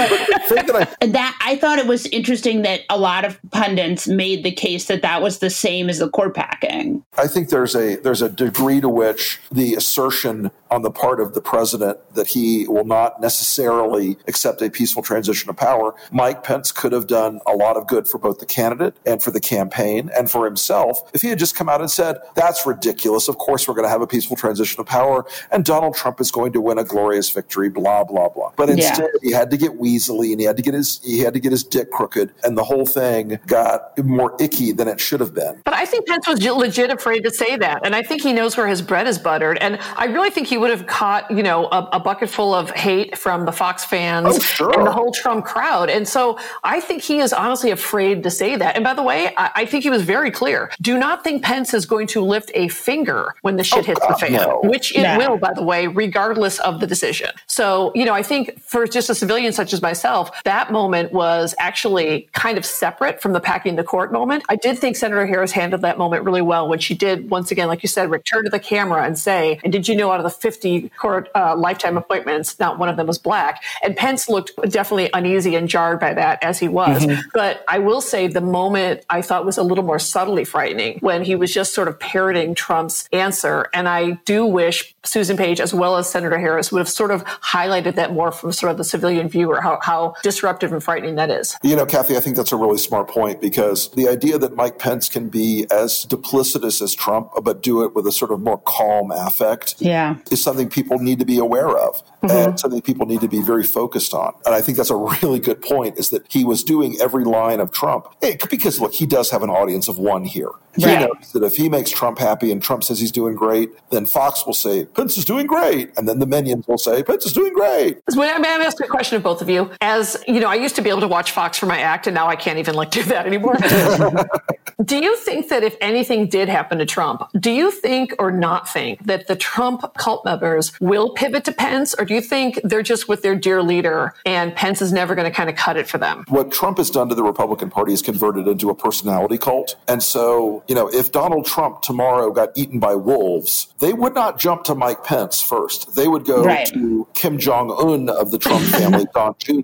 but 0.49 0.67
that, 0.67 0.97
I, 1.01 1.05
that 1.07 1.37
I 1.41 1.55
thought 1.57 1.79
it 1.79 1.87
was 1.87 2.05
interesting 2.07 2.61
that 2.63 2.81
a 2.89 2.97
lot 2.97 3.25
of 3.25 3.39
pundits 3.51 4.07
made 4.07 4.43
the 4.43 4.51
case 4.51 4.85
that 4.85 5.01
that 5.01 5.21
was 5.21 5.39
the 5.39 5.49
same 5.49 5.89
as 5.89 5.99
the 5.99 6.09
court 6.09 6.35
packing. 6.35 7.03
I 7.17 7.27
think 7.27 7.49
there's 7.49 7.75
a 7.75 7.97
there's 7.97 8.21
a 8.21 8.29
degree 8.29 8.81
to 8.81 8.89
which 8.89 9.39
the 9.51 9.75
assertion 9.75 10.51
on 10.71 10.81
the 10.81 10.91
part 10.91 11.12
of 11.19 11.33
the 11.33 11.41
president 11.41 11.99
that 12.15 12.27
he 12.27 12.67
will 12.67 12.85
not 12.85 13.21
necessarily 13.21 14.17
accept 14.27 14.61
a 14.61 14.69
peaceful 14.69 15.03
transition 15.03 15.49
of 15.49 15.57
power, 15.57 15.95
Mike 16.11 16.43
Pence 16.43 16.71
could 16.71 16.91
have 16.91 17.07
done 17.07 17.39
a 17.45 17.51
lot 17.51 17.77
of 17.77 17.87
good 17.87 18.07
for 18.07 18.17
both 18.17 18.39
the 18.39 18.45
candidate 18.45 18.95
and 19.05 19.21
for 19.21 19.31
the 19.31 19.39
campaign 19.39 20.09
and 20.15 20.29
for 20.29 20.45
himself 20.45 21.09
if 21.13 21.21
he 21.21 21.29
had 21.29 21.39
just 21.39 21.55
come 21.55 21.69
out 21.69 21.81
and 21.81 21.89
said, 21.89 22.17
that's 22.35 22.65
ridiculous. 22.65 23.27
Of 23.27 23.37
course, 23.37 23.67
we're 23.67 23.75
going 23.75 23.85
to 23.85 23.89
have 23.89 24.01
a 24.01 24.07
peaceful 24.07 24.35
transition 24.35 24.79
of 24.79 24.85
power 24.85 25.25
and 25.51 25.65
Donald 25.65 25.95
Trump 25.95 26.21
is 26.21 26.31
going 26.31 26.53
to 26.53 26.61
win 26.61 26.77
a 26.77 26.83
glorious 26.83 27.29
victory, 27.29 27.69
blah, 27.69 28.03
blah, 28.03 28.29
blah. 28.29 28.51
But 28.55 28.69
instead, 28.69 29.09
yeah. 29.21 29.29
he 29.29 29.31
had 29.31 29.51
to 29.51 29.57
get 29.57 29.79
weaselly 29.79 30.31
and 30.31 30.39
he 30.39 30.45
had 30.45 30.57
to 30.57 30.63
get 30.63 30.73
his, 30.73 31.01
he 31.03 31.19
had 31.19 31.33
to 31.33 31.39
get 31.39 31.51
his 31.51 31.63
dick 31.63 31.91
crooked 31.91 32.31
and 32.43 32.57
the 32.57 32.63
whole 32.63 32.85
thing 32.85 33.39
got 33.47 33.97
more 34.03 34.35
icky 34.39 34.71
than 34.71 34.87
it 34.87 34.99
should 34.99 35.19
have 35.19 35.33
been. 35.33 35.61
But 35.63 35.73
I 35.73 35.85
think 35.85 36.07
Pence 36.07 36.27
was 36.27 36.43
legit 36.43 36.89
afraid 36.89 37.21
to 37.21 37.31
say 37.31 37.57
that. 37.57 37.85
And 37.85 37.95
I 37.95 38.01
think 38.01 38.21
he 38.21 38.33
knows 38.33 38.57
where 38.57 38.67
his 38.67 38.81
bread 38.81 39.07
is 39.07 39.17
buttered. 39.17 39.57
And 39.59 39.77
I 39.95 40.05
really 40.05 40.29
think 40.29 40.47
he 40.47 40.57
would 40.57 40.69
have 40.69 40.87
caught, 41.03 41.29
you 41.29 41.43
know, 41.43 41.65
a, 41.65 41.89
a 41.91 41.99
bucket 41.99 42.29
full 42.29 42.53
of 42.53 42.69
hate 42.71 43.17
from 43.17 43.43
the 43.43 43.51
Fox 43.51 43.83
fans 43.83 44.25
oh, 44.29 44.39
sure. 44.39 44.71
and 44.71 44.87
the 44.87 44.91
whole 44.91 45.11
Trump 45.11 45.43
crowd. 45.43 45.89
And 45.89 46.07
so 46.07 46.39
I 46.63 46.79
think 46.79 47.03
he 47.03 47.19
is 47.19 47.33
honestly 47.33 47.71
afraid 47.71 48.23
to 48.23 48.31
say 48.31 48.55
that. 48.55 48.75
And 48.75 48.85
by 48.85 48.93
the 48.93 49.03
way, 49.03 49.33
I, 49.35 49.51
I 49.53 49.65
think 49.65 49.83
he 49.83 49.89
was 49.89 50.01
very 50.01 50.31
clear. 50.31 50.71
Do 50.81 50.97
not 50.97 51.21
think 51.21 51.43
Pence 51.43 51.73
is 51.73 51.85
going 51.85 52.07
to 52.07 52.21
lift 52.21 52.51
a 52.53 52.69
finger 52.69 53.35
when 53.41 53.57
the 53.57 53.65
shit 53.65 53.79
oh, 53.79 53.83
hits 53.83 53.99
God, 53.99 54.13
the 54.13 54.17
fan, 54.17 54.31
no. 54.31 54.61
which 54.63 54.95
it 54.95 55.03
no. 55.03 55.17
will, 55.17 55.37
by 55.37 55.51
the 55.53 55.61
way, 55.61 55.87
regardless 55.87 56.57
of 56.61 56.79
the 56.79 56.87
decision. 56.87 57.31
So, 57.47 57.91
you 57.95 58.05
know, 58.05 58.13
I 58.13 58.23
think 58.23 58.57
for 58.61 58.87
just 58.87 59.09
a 59.09 59.15
civilian 59.15 59.51
such 59.51 59.73
as 59.73 59.81
myself, 59.81 60.31
that 60.45 60.71
moment 60.71 61.11
was 61.11 61.53
actually 61.59 62.29
kind 62.31 62.57
of 62.57 62.65
separate 62.65 63.21
from 63.21 63.33
the 63.33 63.41
packing 63.41 63.75
the 63.75 63.83
court 63.83 64.13
moment. 64.13 64.45
I 64.47 64.55
did 64.55 64.79
think 64.79 64.95
Senator 64.95 65.25
Harris 65.25 65.51
handled 65.51 65.81
that 65.81 65.97
moment 65.97 66.23
really 66.23 66.41
well 66.41 66.69
when 66.69 66.79
she 66.79 66.95
did, 66.95 67.29
once 67.29 67.51
again, 67.51 67.67
like 67.67 67.83
you 67.83 67.89
said, 67.89 68.09
return 68.09 68.45
to 68.45 68.49
the 68.49 68.57
camera 68.57 69.03
and 69.03 69.19
say, 69.19 69.59
and 69.65 69.73
did 69.73 69.89
you 69.89 69.97
know 69.97 70.09
out 70.09 70.21
of 70.21 70.23
the 70.23 70.29
50 70.29 70.92
court 70.97 71.29
uh, 71.35 71.55
lifetime 71.55 71.97
appointments, 71.97 72.59
not 72.59 72.79
one 72.79 72.89
of 72.89 72.97
them 72.97 73.07
was 73.07 73.17
black? 73.17 73.63
And 73.83 73.95
Pence 73.95 74.29
looked 74.29 74.51
definitely 74.69 75.09
uneasy 75.13 75.55
and 75.55 75.67
jarred 75.67 75.99
by 75.99 76.13
that 76.13 76.43
as 76.43 76.59
he 76.59 76.67
was. 76.67 77.03
Mm-hmm. 77.03 77.21
But 77.33 77.63
I 77.67 77.79
will 77.79 78.01
say 78.01 78.27
the 78.27 78.41
moment 78.41 79.05
I 79.09 79.21
thought 79.21 79.45
was 79.45 79.57
a 79.57 79.63
little 79.63 79.83
more 79.83 79.99
subtly 79.99 80.43
frightening 80.43 80.99
when 80.99 81.23
he 81.23 81.35
was 81.35 81.53
just 81.53 81.73
sort 81.73 81.87
of 81.87 81.99
parroting 81.99 82.55
Trump's 82.55 83.07
answer. 83.11 83.69
And 83.73 83.87
I 83.87 84.11
do 84.25 84.45
wish 84.45 84.95
Susan 85.03 85.37
Page, 85.37 85.59
as 85.59 85.73
well 85.73 85.97
as 85.97 86.09
Senator 86.09 86.37
Harris, 86.37 86.71
would 86.71 86.79
have 86.79 86.89
sort 86.89 87.11
of 87.11 87.23
highlighted 87.25 87.95
that 87.95 88.13
more 88.13 88.31
from 88.31 88.51
sort 88.51 88.71
of 88.71 88.77
the 88.77 88.83
civilian 88.83 89.27
viewer, 89.29 89.61
how, 89.61 89.79
how 89.81 90.15
disruptive 90.23 90.71
and 90.71 90.83
frightening 90.83 91.15
that 91.15 91.29
is. 91.29 91.55
You 91.63 91.75
know, 91.75 91.85
Kathy, 91.85 92.17
I 92.17 92.19
think 92.19 92.35
that's 92.35 92.51
a 92.51 92.57
really 92.57 92.77
smart 92.77 93.07
point 93.07 93.41
because 93.41 93.89
the 93.91 94.07
idea 94.07 94.37
that 94.37 94.55
Mike 94.55 94.79
Pence 94.79 95.09
can 95.09 95.29
be 95.29 95.65
as 95.71 96.05
duplicitous 96.05 96.81
as 96.81 96.93
Trump, 96.93 97.31
but 97.41 97.61
do 97.61 97.83
it 97.83 97.95
with 97.95 98.07
a 98.07 98.11
sort 98.11 98.31
of 98.31 98.41
more 98.41 98.57
calm 98.59 99.11
affect, 99.11 99.75
yeah. 99.79 100.17
is 100.31 100.41
something 100.41 100.69
people 100.69 100.82
need 100.99 101.19
to 101.19 101.25
be 101.25 101.37
aware 101.37 101.69
of 101.69 102.03
mm-hmm. 102.21 102.29
and 102.31 102.59
something 102.59 102.81
people 102.81 103.05
need 103.05 103.21
to 103.21 103.27
be 103.27 103.41
very 103.41 103.63
focused 103.63 104.13
on. 104.13 104.33
And 104.45 104.55
I 104.55 104.61
think 104.61 104.77
that's 104.77 104.89
a 104.89 104.95
really 104.95 105.39
good 105.39 105.61
point 105.61 105.97
is 105.97 106.09
that 106.09 106.25
he 106.29 106.43
was 106.43 106.63
doing 106.63 106.97
every 107.01 107.23
line 107.23 107.59
of 107.59 107.71
Trump 107.71 108.07
because 108.49 108.79
look, 108.79 108.93
he 108.93 109.05
does 109.05 109.29
have 109.31 109.43
an 109.43 109.49
audience 109.49 109.87
of 109.87 109.97
one 109.97 110.25
here. 110.25 110.51
He 110.75 110.85
right. 110.85 111.01
knows 111.01 111.31
that 111.33 111.43
if 111.43 111.55
he 111.55 111.69
makes 111.69 111.91
Trump 111.91 112.17
happy 112.17 112.51
and 112.51 112.61
Trump 112.61 112.83
says 112.83 112.99
he's 112.99 113.11
doing 113.11 113.35
great, 113.35 113.69
then 113.91 114.07
Fox 114.07 114.45
will 114.45 114.55
say 114.55 114.85
Pence 114.85 115.17
is 115.17 115.25
doing 115.25 115.45
great, 115.45 115.91
and 115.97 116.07
then 116.07 116.17
the 116.17 116.25
minions 116.25 116.67
will 116.67 116.79
say 116.79 117.03
Pence 117.03 117.27
is 117.27 117.33
doing 117.33 117.53
great. 117.53 117.99
May 118.15 118.31
I 118.31 118.37
ask 118.65 118.79
a 118.83 118.87
question 118.87 119.17
of 119.17 119.23
both 119.23 119.41
of 119.41 119.49
you? 119.49 119.69
As 119.81 120.17
you 120.27 120.39
know, 120.39 120.47
I 120.47 120.55
used 120.55 120.75
to 120.77 120.81
be 120.81 120.89
able 120.89 121.01
to 121.01 121.07
watch 121.07 121.31
Fox 121.31 121.59
for 121.59 121.67
my 121.67 121.79
act, 121.79 122.07
and 122.07 122.15
now 122.15 122.27
I 122.27 122.35
can't 122.35 122.57
even 122.57 122.73
like 122.73 122.89
do 122.89 123.03
that 123.03 123.27
anymore. 123.27 123.55
do 124.83 124.97
you 124.97 125.15
think 125.17 125.49
that 125.49 125.63
if 125.63 125.75
anything 125.81 126.27
did 126.27 126.49
happen 126.49 126.77
to 126.79 126.85
Trump, 126.85 127.29
do 127.39 127.51
you 127.51 127.71
think 127.71 128.13
or 128.19 128.31
not 128.31 128.67
think 128.67 129.05
that 129.05 129.27
the 129.27 129.35
Trump 129.35 129.93
cult 129.97 130.25
members 130.25 130.71
will 130.79 131.11
pivot 131.11 131.45
to 131.45 131.51
Pence, 131.51 131.93
or 131.97 132.05
do 132.05 132.13
you 132.13 132.21
think 132.21 132.59
they're 132.63 132.83
just 132.83 133.07
with 133.07 133.21
their 133.21 133.35
dear 133.35 133.61
leader 133.61 134.13
and 134.25 134.55
Pence 134.55 134.81
is 134.81 134.91
never 134.91 135.15
going 135.15 135.29
to 135.29 135.35
kind 135.35 135.49
of 135.49 135.55
cut 135.55 135.77
it 135.77 135.87
for 135.87 135.97
them? 135.97 136.25
What 136.27 136.51
Trump 136.51 136.77
has 136.77 136.89
done 136.89 137.09
to 137.09 137.15
the 137.15 137.23
Republican 137.23 137.69
Party 137.69 137.93
is 137.93 138.01
converted 138.01 138.47
into 138.47 138.69
a 138.69 138.75
personality 138.75 139.37
cult, 139.37 139.75
and 139.87 140.01
so 140.01 140.63
you 140.67 140.75
know 140.75 140.87
if 140.87 141.11
Donald 141.11 141.45
Trump 141.45 141.81
tomorrow 141.81 142.31
got 142.31 142.49
eaten 142.55 142.79
by 142.79 142.95
wolves, 142.95 143.72
they 143.83 143.91
would 143.91 144.15
not 144.15 144.39
jump 144.39 144.63
to 144.63 144.75
Mike 144.75 145.03
Pence 145.03 145.41
first. 145.41 145.93
They 145.95 146.07
would 146.07 146.23
go 146.23 146.41
right. 146.41 146.65
to 146.67 147.05
Kim 147.13 147.37
Jong 147.37 147.69
Un 147.69 148.07
of 148.07 148.31
the 148.31 148.37
Trump 148.37 148.63
family, 148.67 149.05
Don 149.13 149.35
Jr. 149.39 149.59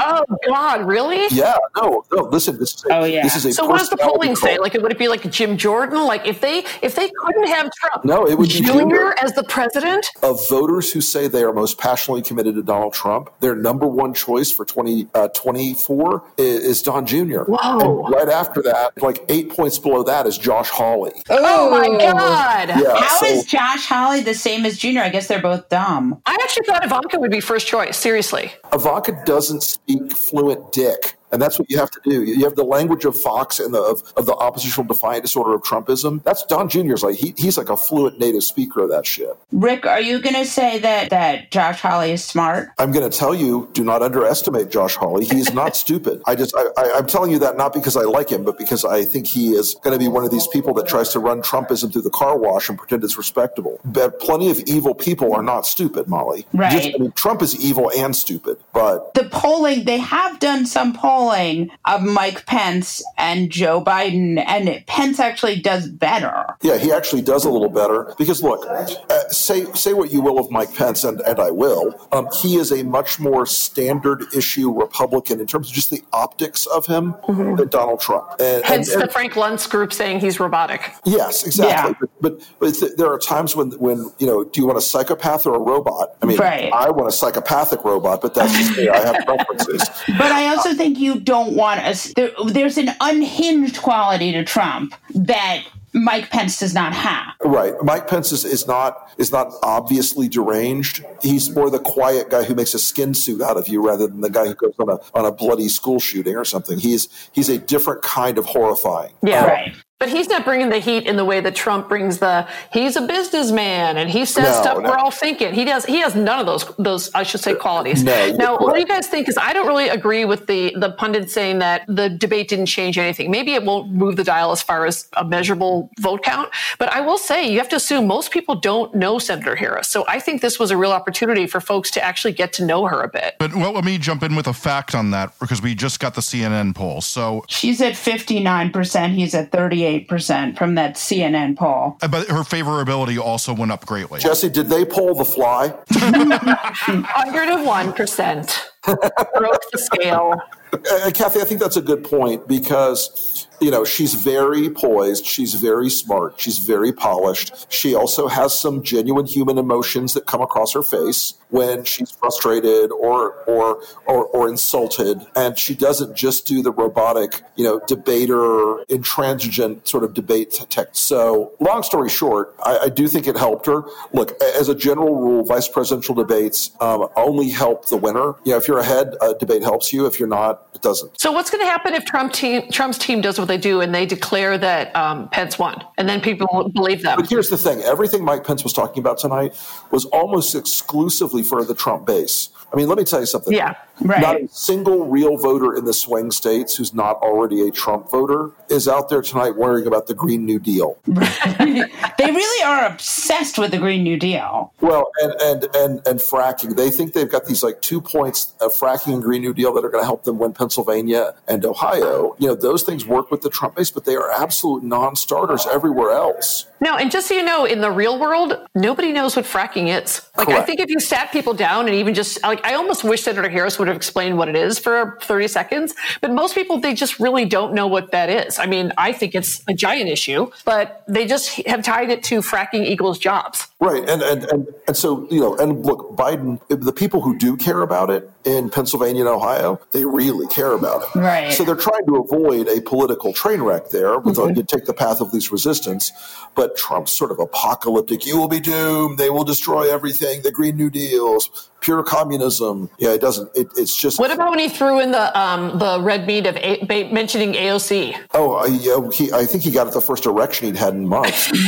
oh 0.00 0.24
God, 0.46 0.86
really? 0.86 1.26
Yeah, 1.30 1.56
no, 1.76 2.04
no. 2.12 2.22
Listen, 2.22 2.58
this 2.60 2.76
is 2.76 2.84
a, 2.84 2.94
oh 2.94 3.04
yeah. 3.04 3.24
This 3.24 3.34
is 3.34 3.46
a 3.46 3.52
so 3.52 3.66
what 3.66 3.78
does 3.78 3.90
the 3.90 3.96
polling 3.96 4.36
say? 4.36 4.58
Like, 4.58 4.74
would 4.74 4.92
it 4.92 4.98
be 4.98 5.08
like 5.08 5.28
Jim 5.28 5.56
Jordan? 5.56 6.06
Like, 6.06 6.24
if 6.24 6.40
they 6.40 6.64
if 6.82 6.94
they 6.94 7.10
couldn't 7.10 7.48
have 7.48 7.70
Trump, 7.72 8.04
no, 8.04 8.28
it 8.28 8.38
would 8.38 8.48
be 8.48 8.60
Junior 8.60 9.12
as 9.18 9.32
the 9.32 9.44
president 9.44 10.06
of 10.22 10.48
voters 10.48 10.92
who 10.92 11.00
say 11.00 11.26
they 11.26 11.42
are 11.42 11.52
most 11.52 11.78
passionately 11.78 12.22
committed 12.22 12.54
to 12.54 12.62
Donald 12.62 12.92
Trump. 12.92 13.30
Their 13.40 13.56
number 13.56 13.88
one 13.88 14.14
choice 14.14 14.52
for 14.52 14.64
2024 14.64 16.14
uh, 16.14 16.24
is, 16.38 16.64
is, 16.64 16.82
Don 16.82 17.06
Jr. 17.06 17.42
Whoa! 17.42 18.04
And 18.04 18.14
right 18.14 18.28
after 18.28 18.62
that, 18.62 19.02
like 19.02 19.24
eight 19.28 19.50
points 19.50 19.80
below 19.80 20.04
that 20.04 20.28
is 20.28 20.38
Josh 20.38 20.68
Hawley. 20.68 21.12
Oh, 21.28 21.70
my 21.70 21.88
God! 21.98 22.68
Yeah, 22.68 22.99
How 23.02 23.18
so, 23.18 23.26
is 23.26 23.44
Josh 23.44 23.86
Hawley 23.86 24.20
the 24.22 24.34
same 24.34 24.64
as 24.66 24.78
Junior? 24.78 25.02
I 25.02 25.08
guess 25.08 25.26
they're 25.26 25.42
both 25.42 25.68
dumb. 25.68 26.20
I 26.26 26.36
actually 26.42 26.66
thought 26.66 26.84
Ivanka 26.84 27.18
would 27.18 27.30
be 27.30 27.40
first 27.40 27.66
choice. 27.66 27.96
Seriously, 27.96 28.52
Ivanka 28.72 29.20
doesn't 29.24 29.62
speak 29.62 30.12
fluent 30.12 30.72
dick. 30.72 31.16
And 31.32 31.40
that's 31.40 31.58
what 31.58 31.70
you 31.70 31.78
have 31.78 31.90
to 31.90 32.00
do. 32.04 32.22
You 32.24 32.44
have 32.44 32.56
the 32.56 32.64
language 32.64 33.04
of 33.04 33.16
Fox 33.16 33.60
and 33.60 33.72
the, 33.72 33.80
of, 33.80 34.02
of 34.16 34.26
the 34.26 34.34
oppositional 34.34 34.86
defiant 34.86 35.22
disorder 35.22 35.54
of 35.54 35.62
Trumpism. 35.62 36.22
That's 36.24 36.44
Don 36.44 36.68
Jr.'s 36.68 37.02
like, 37.02 37.16
he, 37.16 37.34
he's 37.36 37.56
like 37.56 37.68
a 37.68 37.76
fluent 37.76 38.18
native 38.18 38.42
speaker 38.42 38.82
of 38.82 38.90
that 38.90 39.06
shit. 39.06 39.36
Rick, 39.52 39.86
are 39.86 40.00
you 40.00 40.20
going 40.20 40.34
to 40.34 40.44
say 40.44 40.78
that, 40.78 41.10
that 41.10 41.50
Josh 41.50 41.80
Hawley 41.80 42.12
is 42.12 42.24
smart? 42.24 42.70
I'm 42.78 42.92
going 42.92 43.08
to 43.08 43.16
tell 43.16 43.34
you, 43.34 43.68
do 43.72 43.84
not 43.84 44.02
underestimate 44.02 44.70
Josh 44.70 44.96
Hawley. 44.96 45.24
He's 45.24 45.52
not 45.52 45.76
stupid. 45.80 46.22
I 46.26 46.34
just, 46.34 46.54
I, 46.56 46.66
I, 46.76 46.92
I'm 46.98 47.06
telling 47.06 47.30
you 47.30 47.38
that 47.40 47.56
not 47.56 47.72
because 47.72 47.96
I 47.96 48.02
like 48.02 48.30
him, 48.30 48.44
but 48.44 48.58
because 48.58 48.84
I 48.84 49.04
think 49.04 49.26
he 49.26 49.50
is 49.50 49.76
going 49.82 49.96
to 49.96 49.98
be 49.98 50.08
one 50.08 50.24
of 50.24 50.30
these 50.30 50.46
people 50.48 50.74
that 50.74 50.88
tries 50.88 51.10
to 51.10 51.20
run 51.20 51.42
Trumpism 51.42 51.92
through 51.92 52.02
the 52.02 52.10
car 52.10 52.38
wash 52.38 52.68
and 52.68 52.76
pretend 52.76 53.04
it's 53.04 53.16
respectable. 53.16 53.80
But 53.84 54.18
plenty 54.20 54.50
of 54.50 54.58
evil 54.60 54.94
people 54.94 55.34
are 55.34 55.42
not 55.42 55.66
stupid, 55.66 56.08
Molly. 56.08 56.46
Right. 56.52 56.72
Just, 56.72 56.94
I 56.94 56.98
mean, 56.98 57.12
Trump 57.12 57.42
is 57.42 57.64
evil 57.64 57.90
and 57.96 58.14
stupid, 58.14 58.58
but. 58.72 59.14
The 59.14 59.24
polling, 59.24 59.84
they 59.84 59.98
have 59.98 60.38
done 60.40 60.66
some 60.66 60.92
polling 60.92 61.19
polling 61.20 61.70
of 61.84 62.02
Mike 62.02 62.46
Pence 62.46 63.02
and 63.18 63.50
Joe 63.50 63.82
Biden, 63.82 64.42
and 64.46 64.84
Pence 64.86 65.20
actually 65.20 65.60
does 65.60 65.88
better. 65.88 66.46
Yeah, 66.62 66.78
he 66.78 66.92
actually 66.92 67.22
does 67.22 67.44
a 67.44 67.50
little 67.50 67.68
better 67.68 68.14
because 68.18 68.42
look, 68.42 68.66
uh, 68.66 69.28
say 69.28 69.64
say 69.74 69.92
what 69.92 70.12
you 70.12 70.20
will 70.20 70.38
of 70.38 70.50
Mike 70.50 70.74
Pence, 70.74 71.04
and, 71.04 71.20
and 71.20 71.38
I 71.38 71.50
will. 71.50 71.94
Um, 72.12 72.28
he 72.40 72.56
is 72.56 72.72
a 72.72 72.82
much 72.84 73.20
more 73.20 73.44
standard 73.46 74.24
issue 74.34 74.72
Republican 74.72 75.40
in 75.40 75.46
terms 75.46 75.68
of 75.68 75.74
just 75.74 75.90
the 75.90 76.02
optics 76.12 76.66
of 76.66 76.86
him 76.86 77.12
mm-hmm. 77.28 77.56
than 77.56 77.68
Donald 77.68 78.00
Trump. 78.00 78.30
And, 78.40 78.64
Hence 78.64 78.92
and, 78.92 79.02
and, 79.02 79.08
the 79.08 79.12
Frank 79.12 79.34
Luntz 79.34 79.68
group 79.68 79.92
saying 79.92 80.20
he's 80.20 80.40
robotic. 80.40 80.92
Yes, 81.04 81.44
exactly. 81.44 81.94
Yeah. 82.00 82.08
But, 82.20 82.38
but, 82.38 82.50
but 82.58 82.74
th- 82.74 82.92
there 82.96 83.12
are 83.12 83.18
times 83.18 83.54
when 83.54 83.72
when 83.72 84.10
you 84.18 84.26
know, 84.26 84.44
do 84.44 84.60
you 84.60 84.66
want 84.66 84.78
a 84.78 84.82
psychopath 84.82 85.46
or 85.46 85.54
a 85.54 85.60
robot? 85.60 86.16
I 86.22 86.26
mean, 86.26 86.38
right. 86.38 86.72
I 86.72 86.90
want 86.90 87.08
a 87.08 87.12
psychopathic 87.12 87.84
robot, 87.84 88.22
but 88.22 88.34
that's 88.34 88.56
just 88.56 88.76
me. 88.76 88.88
I 88.88 88.98
have 88.98 89.24
preferences. 89.26 89.88
But 90.20 90.32
I 90.32 90.48
also 90.48 90.74
think 90.74 90.98
you 90.98 91.09
don't 91.18 91.56
want 91.56 91.80
a. 91.80 92.14
There, 92.14 92.30
there's 92.46 92.78
an 92.78 92.90
unhinged 93.00 93.82
quality 93.82 94.32
to 94.32 94.44
Trump 94.44 94.94
that 95.14 95.64
Mike 95.92 96.30
Pence 96.30 96.60
does 96.60 96.74
not 96.74 96.92
have. 96.92 97.34
Right. 97.42 97.74
Mike 97.82 98.06
Pence 98.06 98.32
is, 98.32 98.44
is 98.44 98.66
not 98.66 99.10
is 99.18 99.32
not 99.32 99.52
obviously 99.62 100.28
deranged. 100.28 101.04
He's 101.22 101.50
more 101.50 101.70
the 101.70 101.80
quiet 101.80 102.30
guy 102.30 102.44
who 102.44 102.54
makes 102.54 102.74
a 102.74 102.78
skin 102.78 103.14
suit 103.14 103.42
out 103.42 103.56
of 103.56 103.68
you 103.68 103.84
rather 103.84 104.06
than 104.06 104.20
the 104.20 104.30
guy 104.30 104.46
who 104.46 104.54
goes 104.54 104.74
on 104.78 104.88
a 104.88 104.98
on 105.14 105.24
a 105.24 105.32
bloody 105.32 105.68
school 105.68 105.98
shooting 105.98 106.36
or 106.36 106.44
something. 106.44 106.78
He's 106.78 107.08
he's 107.32 107.48
a 107.48 107.58
different 107.58 108.02
kind 108.02 108.38
of 108.38 108.46
horrifying. 108.46 109.14
Yeah. 109.22 109.40
Um, 109.40 109.46
right. 109.48 109.74
But 110.00 110.08
he's 110.08 110.28
not 110.30 110.46
bringing 110.46 110.70
the 110.70 110.78
heat 110.78 111.06
in 111.06 111.16
the 111.16 111.26
way 111.26 111.40
that 111.40 111.54
Trump 111.54 111.90
brings 111.90 112.16
the. 112.16 112.48
He's 112.72 112.96
a 112.96 113.02
businessman 113.02 113.98
and 113.98 114.08
he 114.08 114.24
says 114.24 114.44
no, 114.44 114.62
stuff 114.62 114.78
no. 114.78 114.88
we're 114.88 114.96
all 114.96 115.10
thinking. 115.10 115.52
He 115.52 115.66
does. 115.66 115.84
He 115.84 115.98
has 115.98 116.14
none 116.14 116.40
of 116.40 116.46
those. 116.46 116.64
Those 116.78 117.14
I 117.14 117.22
should 117.22 117.40
say 117.40 117.54
qualities. 117.54 118.02
No, 118.02 118.30
now, 118.30 118.56
what 118.56 118.72
do 118.72 118.80
you 118.80 118.86
guys 118.86 119.06
think? 119.08 119.28
Is 119.28 119.36
I 119.36 119.52
don't 119.52 119.66
really 119.66 119.90
agree 119.90 120.24
with 120.24 120.46
the 120.46 120.74
the 120.74 120.92
pundit 120.92 121.30
saying 121.30 121.58
that 121.58 121.84
the 121.86 122.08
debate 122.08 122.48
didn't 122.48 122.64
change 122.64 122.96
anything. 122.96 123.30
Maybe 123.30 123.52
it 123.52 123.62
won't 123.62 123.92
move 123.92 124.16
the 124.16 124.24
dial 124.24 124.52
as 124.52 124.62
far 124.62 124.86
as 124.86 125.06
a 125.18 125.24
measurable 125.24 125.90
vote 126.00 126.22
count. 126.22 126.48
But 126.78 126.90
I 126.94 127.02
will 127.02 127.18
say 127.18 127.52
you 127.52 127.58
have 127.58 127.68
to 127.68 127.76
assume 127.76 128.06
most 128.06 128.30
people 128.30 128.54
don't 128.54 128.94
know 128.94 129.18
Senator 129.18 129.54
Harris. 129.54 129.88
So 129.88 130.06
I 130.08 130.18
think 130.18 130.40
this 130.40 130.58
was 130.58 130.70
a 130.70 130.78
real 130.78 130.92
opportunity 130.92 131.46
for 131.46 131.60
folks 131.60 131.90
to 131.90 132.02
actually 132.02 132.32
get 132.32 132.54
to 132.54 132.64
know 132.64 132.86
her 132.86 133.02
a 133.02 133.08
bit. 133.08 133.34
But 133.38 133.54
well, 133.54 133.72
let 133.72 133.84
me 133.84 133.98
jump 133.98 134.22
in 134.22 134.34
with 134.34 134.46
a 134.46 134.54
fact 134.54 134.94
on 134.94 135.10
that 135.10 135.38
because 135.38 135.60
we 135.60 135.74
just 135.74 136.00
got 136.00 136.14
the 136.14 136.22
CNN 136.22 136.74
poll. 136.74 137.02
So 137.02 137.44
she's 137.48 137.82
at 137.82 137.96
fifty 137.96 138.40
nine 138.40 138.72
percent. 138.72 139.12
He's 139.12 139.34
at 139.34 139.52
thirty 139.52 139.84
eight 139.84 139.89
percent 139.98 140.56
from 140.56 140.76
that 140.76 140.94
CNN 140.94 141.56
poll. 141.56 141.96
Uh, 142.00 142.06
but 142.08 142.28
her 142.28 142.42
favorability 142.42 143.18
also 143.18 143.52
went 143.52 143.72
up 143.72 143.84
greatly. 143.86 144.20
Jesse, 144.20 144.48
did 144.48 144.68
they 144.68 144.84
poll 144.84 145.14
the 145.14 145.24
fly? 145.24 145.68
101%. 145.90 147.96
percent 147.96 148.70
broke 148.84 149.70
the 149.72 149.78
scale. 149.78 150.40
Uh, 150.72 151.10
Kathy, 151.12 151.40
I 151.40 151.44
think 151.44 151.60
that's 151.60 151.76
a 151.76 151.82
good 151.82 152.04
point 152.04 152.46
because 152.46 153.48
you 153.60 153.70
know, 153.70 153.84
she's 153.84 154.14
very 154.14 154.70
poised. 154.70 155.26
She's 155.26 155.54
very 155.54 155.90
smart. 155.90 156.40
She's 156.40 156.58
very 156.58 156.92
polished. 156.92 157.70
She 157.70 157.94
also 157.94 158.26
has 158.26 158.58
some 158.58 158.82
genuine 158.82 159.26
human 159.26 159.58
emotions 159.58 160.14
that 160.14 160.26
come 160.26 160.40
across 160.40 160.72
her 160.72 160.82
face 160.82 161.34
when 161.50 161.84
she's 161.84 162.10
frustrated 162.10 162.90
or 162.90 163.32
or 163.44 163.82
or, 164.06 164.26
or 164.26 164.48
insulted. 164.48 165.26
And 165.36 165.58
she 165.58 165.74
doesn't 165.74 166.16
just 166.16 166.46
do 166.46 166.62
the 166.62 166.72
robotic, 166.72 167.42
you 167.56 167.64
know, 167.64 167.80
debater, 167.86 168.82
intransigent 168.88 169.86
sort 169.86 170.04
of 170.04 170.14
debate 170.14 170.64
text. 170.70 171.04
So, 171.04 171.52
long 171.60 171.82
story 171.82 172.08
short, 172.08 172.54
I, 172.64 172.78
I, 172.84 172.88
do 172.88 173.08
think 173.08 173.26
it 173.26 173.36
helped 173.36 173.66
her. 173.66 173.82
Look, 174.12 174.40
as 174.42 174.68
a 174.68 174.74
general 174.74 175.16
rule, 175.16 175.44
vice 175.44 175.68
presidential 175.68 176.14
debates 176.14 176.70
um, 176.80 177.08
only 177.16 177.50
help 177.50 177.88
the 177.88 177.96
winner. 177.96 178.34
You 178.44 178.52
know, 178.52 178.56
if 178.56 178.68
you're 178.68 178.78
ahead, 178.78 179.14
a 179.20 179.34
debate 179.34 179.62
helps 179.62 179.92
you. 179.92 180.06
If 180.06 180.18
you're 180.18 180.28
not, 180.28 180.59
it 180.74 180.82
doesn't. 180.82 181.20
So, 181.20 181.32
what's 181.32 181.50
going 181.50 181.64
to 181.64 181.70
happen 181.70 181.94
if 181.94 182.04
Trump 182.04 182.32
team, 182.32 182.70
Trump's 182.70 182.98
team 182.98 183.20
does 183.20 183.38
what 183.38 183.48
they 183.48 183.58
do 183.58 183.80
and 183.80 183.94
they 183.94 184.06
declare 184.06 184.56
that 184.58 184.94
um, 184.94 185.28
Pence 185.30 185.58
won, 185.58 185.82
and 185.98 186.08
then 186.08 186.20
people 186.20 186.70
believe 186.74 187.02
them. 187.02 187.16
But 187.16 187.28
here's 187.28 187.50
the 187.50 187.58
thing: 187.58 187.80
everything 187.82 188.24
Mike 188.24 188.44
Pence 188.44 188.62
was 188.62 188.72
talking 188.72 189.00
about 189.00 189.18
tonight 189.18 189.58
was 189.90 190.04
almost 190.06 190.54
exclusively 190.54 191.42
for 191.42 191.64
the 191.64 191.74
Trump 191.74 192.06
base. 192.06 192.50
I 192.72 192.76
mean, 192.76 192.88
let 192.88 192.98
me 192.98 193.04
tell 193.04 193.18
you 193.18 193.26
something. 193.26 193.52
Yeah, 193.52 193.74
right. 194.00 194.20
Not 194.20 194.36
a 194.36 194.48
single 194.48 195.06
real 195.08 195.36
voter 195.36 195.74
in 195.74 195.86
the 195.86 195.92
swing 195.92 196.30
states 196.30 196.76
who's 196.76 196.94
not 196.94 197.16
already 197.16 197.66
a 197.66 197.72
Trump 197.72 198.10
voter 198.10 198.52
is 198.68 198.86
out 198.86 199.08
there 199.08 199.22
tonight 199.22 199.56
worrying 199.56 199.88
about 199.88 200.06
the 200.06 200.14
Green 200.14 200.44
New 200.44 200.60
Deal. 200.60 200.96
they 201.06 201.84
really 202.18 202.64
are 202.64 202.86
obsessed 202.86 203.58
with 203.58 203.72
the 203.72 203.78
Green 203.78 204.04
New 204.04 204.16
Deal. 204.16 204.72
Well, 204.80 205.10
and 205.20 205.32
and 205.40 205.64
and 205.74 206.06
and 206.06 206.20
fracking. 206.20 206.76
They 206.76 206.90
think 206.90 207.12
they've 207.12 207.30
got 207.30 207.46
these 207.46 207.64
like 207.64 207.82
two 207.82 208.00
points 208.00 208.54
of 208.60 208.72
fracking 208.72 209.14
and 209.14 209.22
Green 209.22 209.42
New 209.42 209.52
Deal 209.52 209.72
that 209.74 209.84
are 209.84 209.90
going 209.90 210.02
to 210.02 210.06
help 210.06 210.22
them 210.22 210.38
win 210.38 210.49
Pennsylvania 210.52 211.34
and 211.48 211.64
Ohio. 211.64 212.34
You 212.38 212.48
know, 212.48 212.54
those 212.54 212.82
things 212.82 213.06
work 213.06 213.30
with 213.30 213.42
the 213.42 213.50
Trump 213.50 213.76
base, 213.76 213.90
but 213.90 214.04
they 214.04 214.16
are 214.16 214.30
absolute 214.30 214.82
non-starters 214.82 215.66
everywhere 215.66 216.10
else. 216.10 216.66
No, 216.80 216.96
and 216.96 217.10
just 217.10 217.28
so 217.28 217.34
you 217.34 217.44
know, 217.44 217.66
in 217.66 217.80
the 217.82 217.90
real 217.90 218.18
world, 218.18 218.54
nobody 218.74 219.12
knows 219.12 219.36
what 219.36 219.44
fracking 219.44 219.88
is. 219.88 220.22
Like, 220.36 220.46
Correct. 220.46 220.62
I 220.62 220.64
think 220.64 220.80
if 220.80 220.88
you 220.88 220.98
sat 220.98 221.30
people 221.30 221.52
down 221.52 221.86
and 221.86 221.94
even 221.94 222.14
just 222.14 222.42
like, 222.42 222.64
I 222.64 222.74
almost 222.74 223.04
wish 223.04 223.22
Senator 223.22 223.50
Harris 223.50 223.78
would 223.78 223.88
have 223.88 223.96
explained 223.96 224.38
what 224.38 224.48
it 224.48 224.56
is 224.56 224.78
for 224.78 225.18
30 225.22 225.48
seconds. 225.48 225.94
But 226.22 226.32
most 226.32 226.54
people, 226.54 226.80
they 226.80 226.94
just 226.94 227.20
really 227.20 227.44
don't 227.44 227.74
know 227.74 227.86
what 227.86 228.12
that 228.12 228.30
is. 228.30 228.58
I 228.58 228.66
mean, 228.66 228.92
I 228.96 229.12
think 229.12 229.34
it's 229.34 229.62
a 229.68 229.74
giant 229.74 230.08
issue, 230.08 230.50
but 230.64 231.04
they 231.06 231.26
just 231.26 231.60
have 231.66 231.82
tied 231.82 232.10
it 232.10 232.22
to 232.24 232.40
fracking 232.40 232.86
equals 232.86 233.18
jobs. 233.18 233.68
Right. 233.78 234.08
And, 234.08 234.22
and, 234.22 234.44
and, 234.44 234.66
and 234.88 234.96
so, 234.96 235.28
you 235.30 235.40
know, 235.40 235.56
and 235.56 235.84
look, 235.84 236.16
Biden, 236.16 236.60
the 236.68 236.92
people 236.92 237.20
who 237.20 237.36
do 237.36 237.56
care 237.56 237.82
about 237.82 238.08
it 238.10 238.30
in 238.44 238.70
Pennsylvania 238.70 239.22
and 239.22 239.28
Ohio, 239.28 239.80
they 239.92 240.04
really 240.04 240.39
care 240.48 240.72
about 240.72 241.02
it. 241.02 241.18
Right. 241.18 241.52
So 241.52 241.64
they're 241.64 241.74
trying 241.74 242.06
to 242.06 242.16
avoid 242.16 242.68
a 242.68 242.80
political 242.80 243.32
train 243.32 243.62
wreck 243.62 243.90
there. 243.90 244.18
With 244.18 244.36
mm-hmm. 244.36 244.60
take 244.62 244.86
the 244.86 244.94
path 244.94 245.20
of 245.20 245.32
least 245.32 245.50
resistance. 245.50 246.12
But 246.54 246.76
Trump's 246.76 247.12
sort 247.12 247.30
of 247.30 247.38
apocalyptic. 247.38 248.26
You 248.26 248.38
will 248.38 248.48
be 248.48 248.60
doomed. 248.60 249.18
They 249.18 249.30
will 249.30 249.44
destroy 249.44 249.92
everything. 249.92 250.42
The 250.42 250.50
Green 250.50 250.76
New 250.76 250.90
Deals, 250.90 251.70
pure 251.80 252.02
communism. 252.02 252.90
Yeah, 252.98 253.12
it 253.12 253.20
doesn't. 253.20 253.50
It, 253.56 253.68
it's 253.76 253.96
just. 253.96 254.18
What 254.18 254.30
about 254.30 254.50
when 254.50 254.58
he 254.58 254.68
threw 254.68 255.00
in 255.00 255.12
the 255.12 255.38
um, 255.38 255.78
the 255.78 256.00
red 256.00 256.26
meat 256.26 256.46
of 256.46 256.56
a- 256.56 257.10
mentioning 257.12 257.52
AOC? 257.52 258.16
Oh, 258.34 258.58
uh, 258.58 258.66
yeah, 258.66 259.08
he, 259.12 259.32
I 259.32 259.44
think 259.44 259.62
he 259.62 259.70
got 259.70 259.86
it 259.86 259.92
the 259.92 260.00
first 260.00 260.26
erection 260.26 260.66
he'd 260.66 260.76
had 260.76 260.94
in 260.94 261.06
months. 261.06 261.50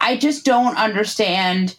I 0.00 0.16
just 0.18 0.44
don't 0.44 0.76
understand 0.76 1.76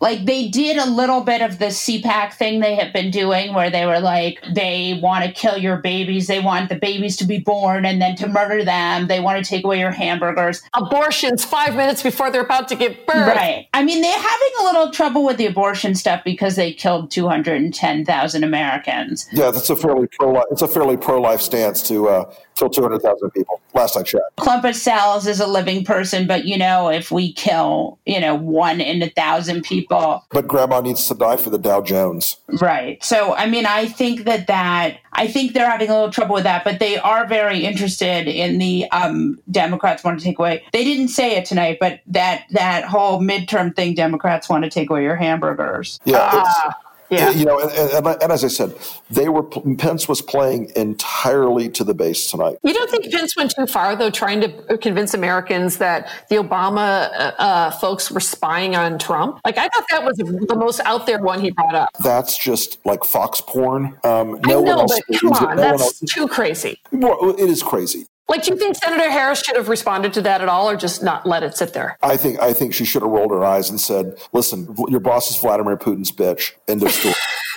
like 0.00 0.24
they 0.24 0.48
did 0.48 0.78
a 0.78 0.86
little 0.86 1.20
bit 1.20 1.42
of 1.42 1.58
the 1.58 1.66
CPAC 1.66 2.32
thing 2.32 2.60
they 2.60 2.74
have 2.74 2.92
been 2.92 3.10
doing 3.10 3.54
where 3.54 3.70
they 3.70 3.84
were 3.84 4.00
like 4.00 4.42
they 4.54 4.98
want 5.02 5.24
to 5.24 5.30
kill 5.30 5.58
your 5.58 5.76
babies. 5.76 6.26
They 6.26 6.40
want 6.40 6.68
the 6.70 6.76
babies 6.76 7.16
to 7.18 7.26
be 7.26 7.38
born 7.38 7.84
and 7.84 8.00
then 8.00 8.16
to 8.16 8.26
murder 8.26 8.64
them. 8.64 9.06
They 9.06 9.20
want 9.20 9.44
to 9.44 9.48
take 9.48 9.64
away 9.64 9.78
your 9.78 9.90
hamburgers. 9.90 10.62
Abortions 10.74 11.44
5 11.44 11.76
minutes 11.76 12.02
before 12.02 12.30
they're 12.30 12.42
about 12.42 12.68
to 12.68 12.76
give 12.76 12.96
birth. 13.06 13.36
Right. 13.36 13.68
I 13.74 13.84
mean 13.84 14.00
they're 14.00 14.18
having 14.18 14.50
a 14.60 14.64
little 14.64 14.90
trouble 14.90 15.24
with 15.24 15.36
the 15.36 15.46
abortion 15.46 15.94
stuff 15.94 16.22
because 16.24 16.56
they 16.56 16.72
killed 16.72 17.10
210,000 17.10 18.44
Americans. 18.44 19.28
Yeah 19.32 19.50
that's 19.50 19.68
a 19.68 19.76
fairly 19.76 20.08
pro 20.18 20.40
it's 20.50 20.62
a 20.62 20.68
fairly 20.68 20.96
pro 20.96 21.20
life 21.20 21.40
stance 21.40 21.86
to 21.88 22.08
uh, 22.08 22.34
kill 22.60 22.70
200,000 22.70 23.30
people 23.30 23.60
last 23.74 23.96
I 23.96 24.02
checked 24.02 24.36
Clumpus 24.36 24.80
cells 24.80 25.26
is 25.26 25.40
a 25.40 25.46
living 25.46 25.84
person 25.84 26.26
but 26.26 26.44
you 26.44 26.56
know 26.56 26.88
if 26.88 27.10
we 27.10 27.32
kill 27.32 27.98
you 28.06 28.20
know 28.20 28.34
one 28.34 28.80
in 28.80 29.02
a 29.02 29.10
thousand 29.10 29.62
people 29.62 29.80
people. 29.80 30.26
But 30.30 30.48
grandma 30.48 30.80
needs 30.80 31.06
to 31.08 31.14
die 31.14 31.36
for 31.36 31.50
the 31.50 31.58
Dow 31.58 31.80
Jones. 31.82 32.36
Right. 32.48 33.02
So, 33.02 33.34
I 33.34 33.46
mean, 33.48 33.66
I 33.66 33.86
think 33.86 34.24
that 34.24 34.46
that, 34.46 34.98
I 35.12 35.26
think 35.26 35.52
they're 35.52 35.68
having 35.68 35.90
a 35.90 35.94
little 35.94 36.10
trouble 36.10 36.34
with 36.34 36.44
that, 36.44 36.64
but 36.64 36.78
they 36.78 36.98
are 36.98 37.26
very 37.26 37.64
interested 37.64 38.28
in 38.28 38.58
the 38.58 38.90
um, 38.90 39.40
Democrats 39.50 40.04
want 40.04 40.18
to 40.18 40.24
take 40.24 40.38
away. 40.38 40.64
They 40.72 40.84
didn't 40.84 41.08
say 41.08 41.36
it 41.36 41.44
tonight, 41.44 41.78
but 41.80 42.00
that, 42.06 42.44
that 42.50 42.84
whole 42.84 43.20
midterm 43.20 43.74
thing, 43.74 43.94
Democrats 43.94 44.48
want 44.48 44.64
to 44.64 44.70
take 44.70 44.90
away 44.90 45.02
your 45.02 45.16
hamburgers. 45.16 45.98
Yeah. 46.04 46.30
Uh, 46.32 46.72
yeah. 47.10 47.30
You 47.30 47.44
know, 47.44 47.58
and, 47.60 47.70
and, 47.70 48.06
and, 48.06 48.32
as 48.32 48.44
I 48.44 48.48
said, 48.48 48.74
they 49.10 49.28
were 49.28 49.42
Pence 49.42 50.08
was 50.08 50.22
playing 50.22 50.72
entirely 50.76 51.68
to 51.70 51.84
the 51.84 51.94
base 51.94 52.30
tonight. 52.30 52.56
You 52.62 52.72
don't 52.72 52.90
think 52.90 53.10
Pence 53.10 53.36
went 53.36 53.52
too 53.54 53.66
far, 53.66 53.96
though, 53.96 54.10
trying 54.10 54.40
to 54.40 54.78
convince 54.78 55.14
Americans 55.14 55.78
that 55.78 56.08
the 56.28 56.36
Obama 56.36 57.10
uh, 57.12 57.32
uh, 57.38 57.70
folks 57.72 58.10
were 58.10 58.20
spying 58.20 58.76
on 58.76 58.98
Trump? 58.98 59.40
Like, 59.44 59.58
I 59.58 59.68
thought 59.68 59.84
that 59.90 60.04
was 60.04 60.16
the 60.16 60.56
most 60.56 60.80
out 60.80 61.06
there 61.06 61.20
one 61.20 61.40
he 61.40 61.50
brought 61.50 61.74
up. 61.74 61.90
That's 62.02 62.36
just 62.38 62.78
like 62.86 63.04
Fox 63.04 63.40
porn. 63.40 63.98
Um, 64.04 64.40
no 64.46 64.60
I 64.60 64.64
know, 64.64 64.86
but 64.86 65.18
come 65.18 65.32
on, 65.32 65.56
no 65.56 65.62
that's 65.62 66.00
too 66.00 66.28
crazy. 66.28 66.80
Well, 66.92 67.34
it 67.38 67.48
is 67.48 67.62
crazy. 67.62 68.06
Like, 68.30 68.44
do 68.44 68.52
you 68.52 68.56
think 68.56 68.76
Senator 68.76 69.10
Harris 69.10 69.42
should 69.42 69.56
have 69.56 69.68
responded 69.68 70.12
to 70.12 70.22
that 70.22 70.40
at 70.40 70.48
all, 70.48 70.70
or 70.70 70.76
just 70.76 71.02
not 71.02 71.26
let 71.26 71.42
it 71.42 71.56
sit 71.56 71.72
there? 71.72 71.98
I 72.00 72.16
think 72.16 72.38
I 72.38 72.52
think 72.52 72.72
she 72.72 72.84
should 72.84 73.02
have 73.02 73.10
rolled 73.10 73.32
her 73.32 73.44
eyes 73.44 73.68
and 73.68 73.80
said, 73.80 74.16
"Listen, 74.32 74.72
your 74.88 75.00
boss 75.00 75.32
is 75.32 75.38
Vladimir 75.38 75.76
Putin's 75.76 76.12
bitch." 76.12 76.52
End 76.68 76.80
of 76.84 76.92
story. 76.92 77.14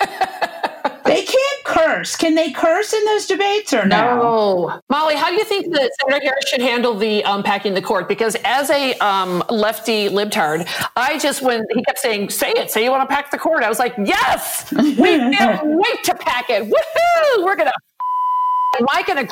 they 1.04 1.22
can't 1.22 1.64
curse. 1.64 2.16
Can 2.16 2.34
they 2.34 2.50
curse 2.50 2.92
in 2.92 3.04
those 3.04 3.26
debates 3.26 3.72
or 3.72 3.86
no? 3.86 4.16
No. 4.16 4.80
Molly, 4.90 5.14
how 5.14 5.28
do 5.28 5.36
you 5.36 5.44
think 5.44 5.72
that 5.74 5.92
Senator 6.00 6.24
Harris 6.24 6.48
should 6.48 6.60
handle 6.60 6.98
the 6.98 7.22
unpacking 7.22 7.70
um, 7.70 7.76
the 7.76 7.82
court? 7.82 8.08
Because 8.08 8.36
as 8.44 8.68
a 8.70 8.94
um, 8.94 9.44
lefty 9.48 10.08
libtard, 10.08 10.68
I 10.96 11.20
just, 11.20 11.40
when 11.40 11.64
he 11.72 11.84
kept 11.84 12.00
saying, 12.00 12.30
say 12.30 12.50
it, 12.50 12.72
say 12.72 12.82
you 12.82 12.90
want 12.90 13.08
to 13.08 13.14
pack 13.14 13.30
the 13.30 13.38
court, 13.38 13.62
I 13.62 13.68
was 13.68 13.78
like, 13.78 13.94
yes, 14.04 14.72
we 14.72 14.94
can't 14.94 15.60
wait 15.64 16.04
to 16.04 16.14
pack 16.16 16.50
it. 16.50 16.64
Woohoo! 16.64 17.44
We're 17.44 17.56
going 17.56 17.68
to, 17.68 18.84
Mike 18.92 19.08
and 19.08 19.20
a 19.20 19.28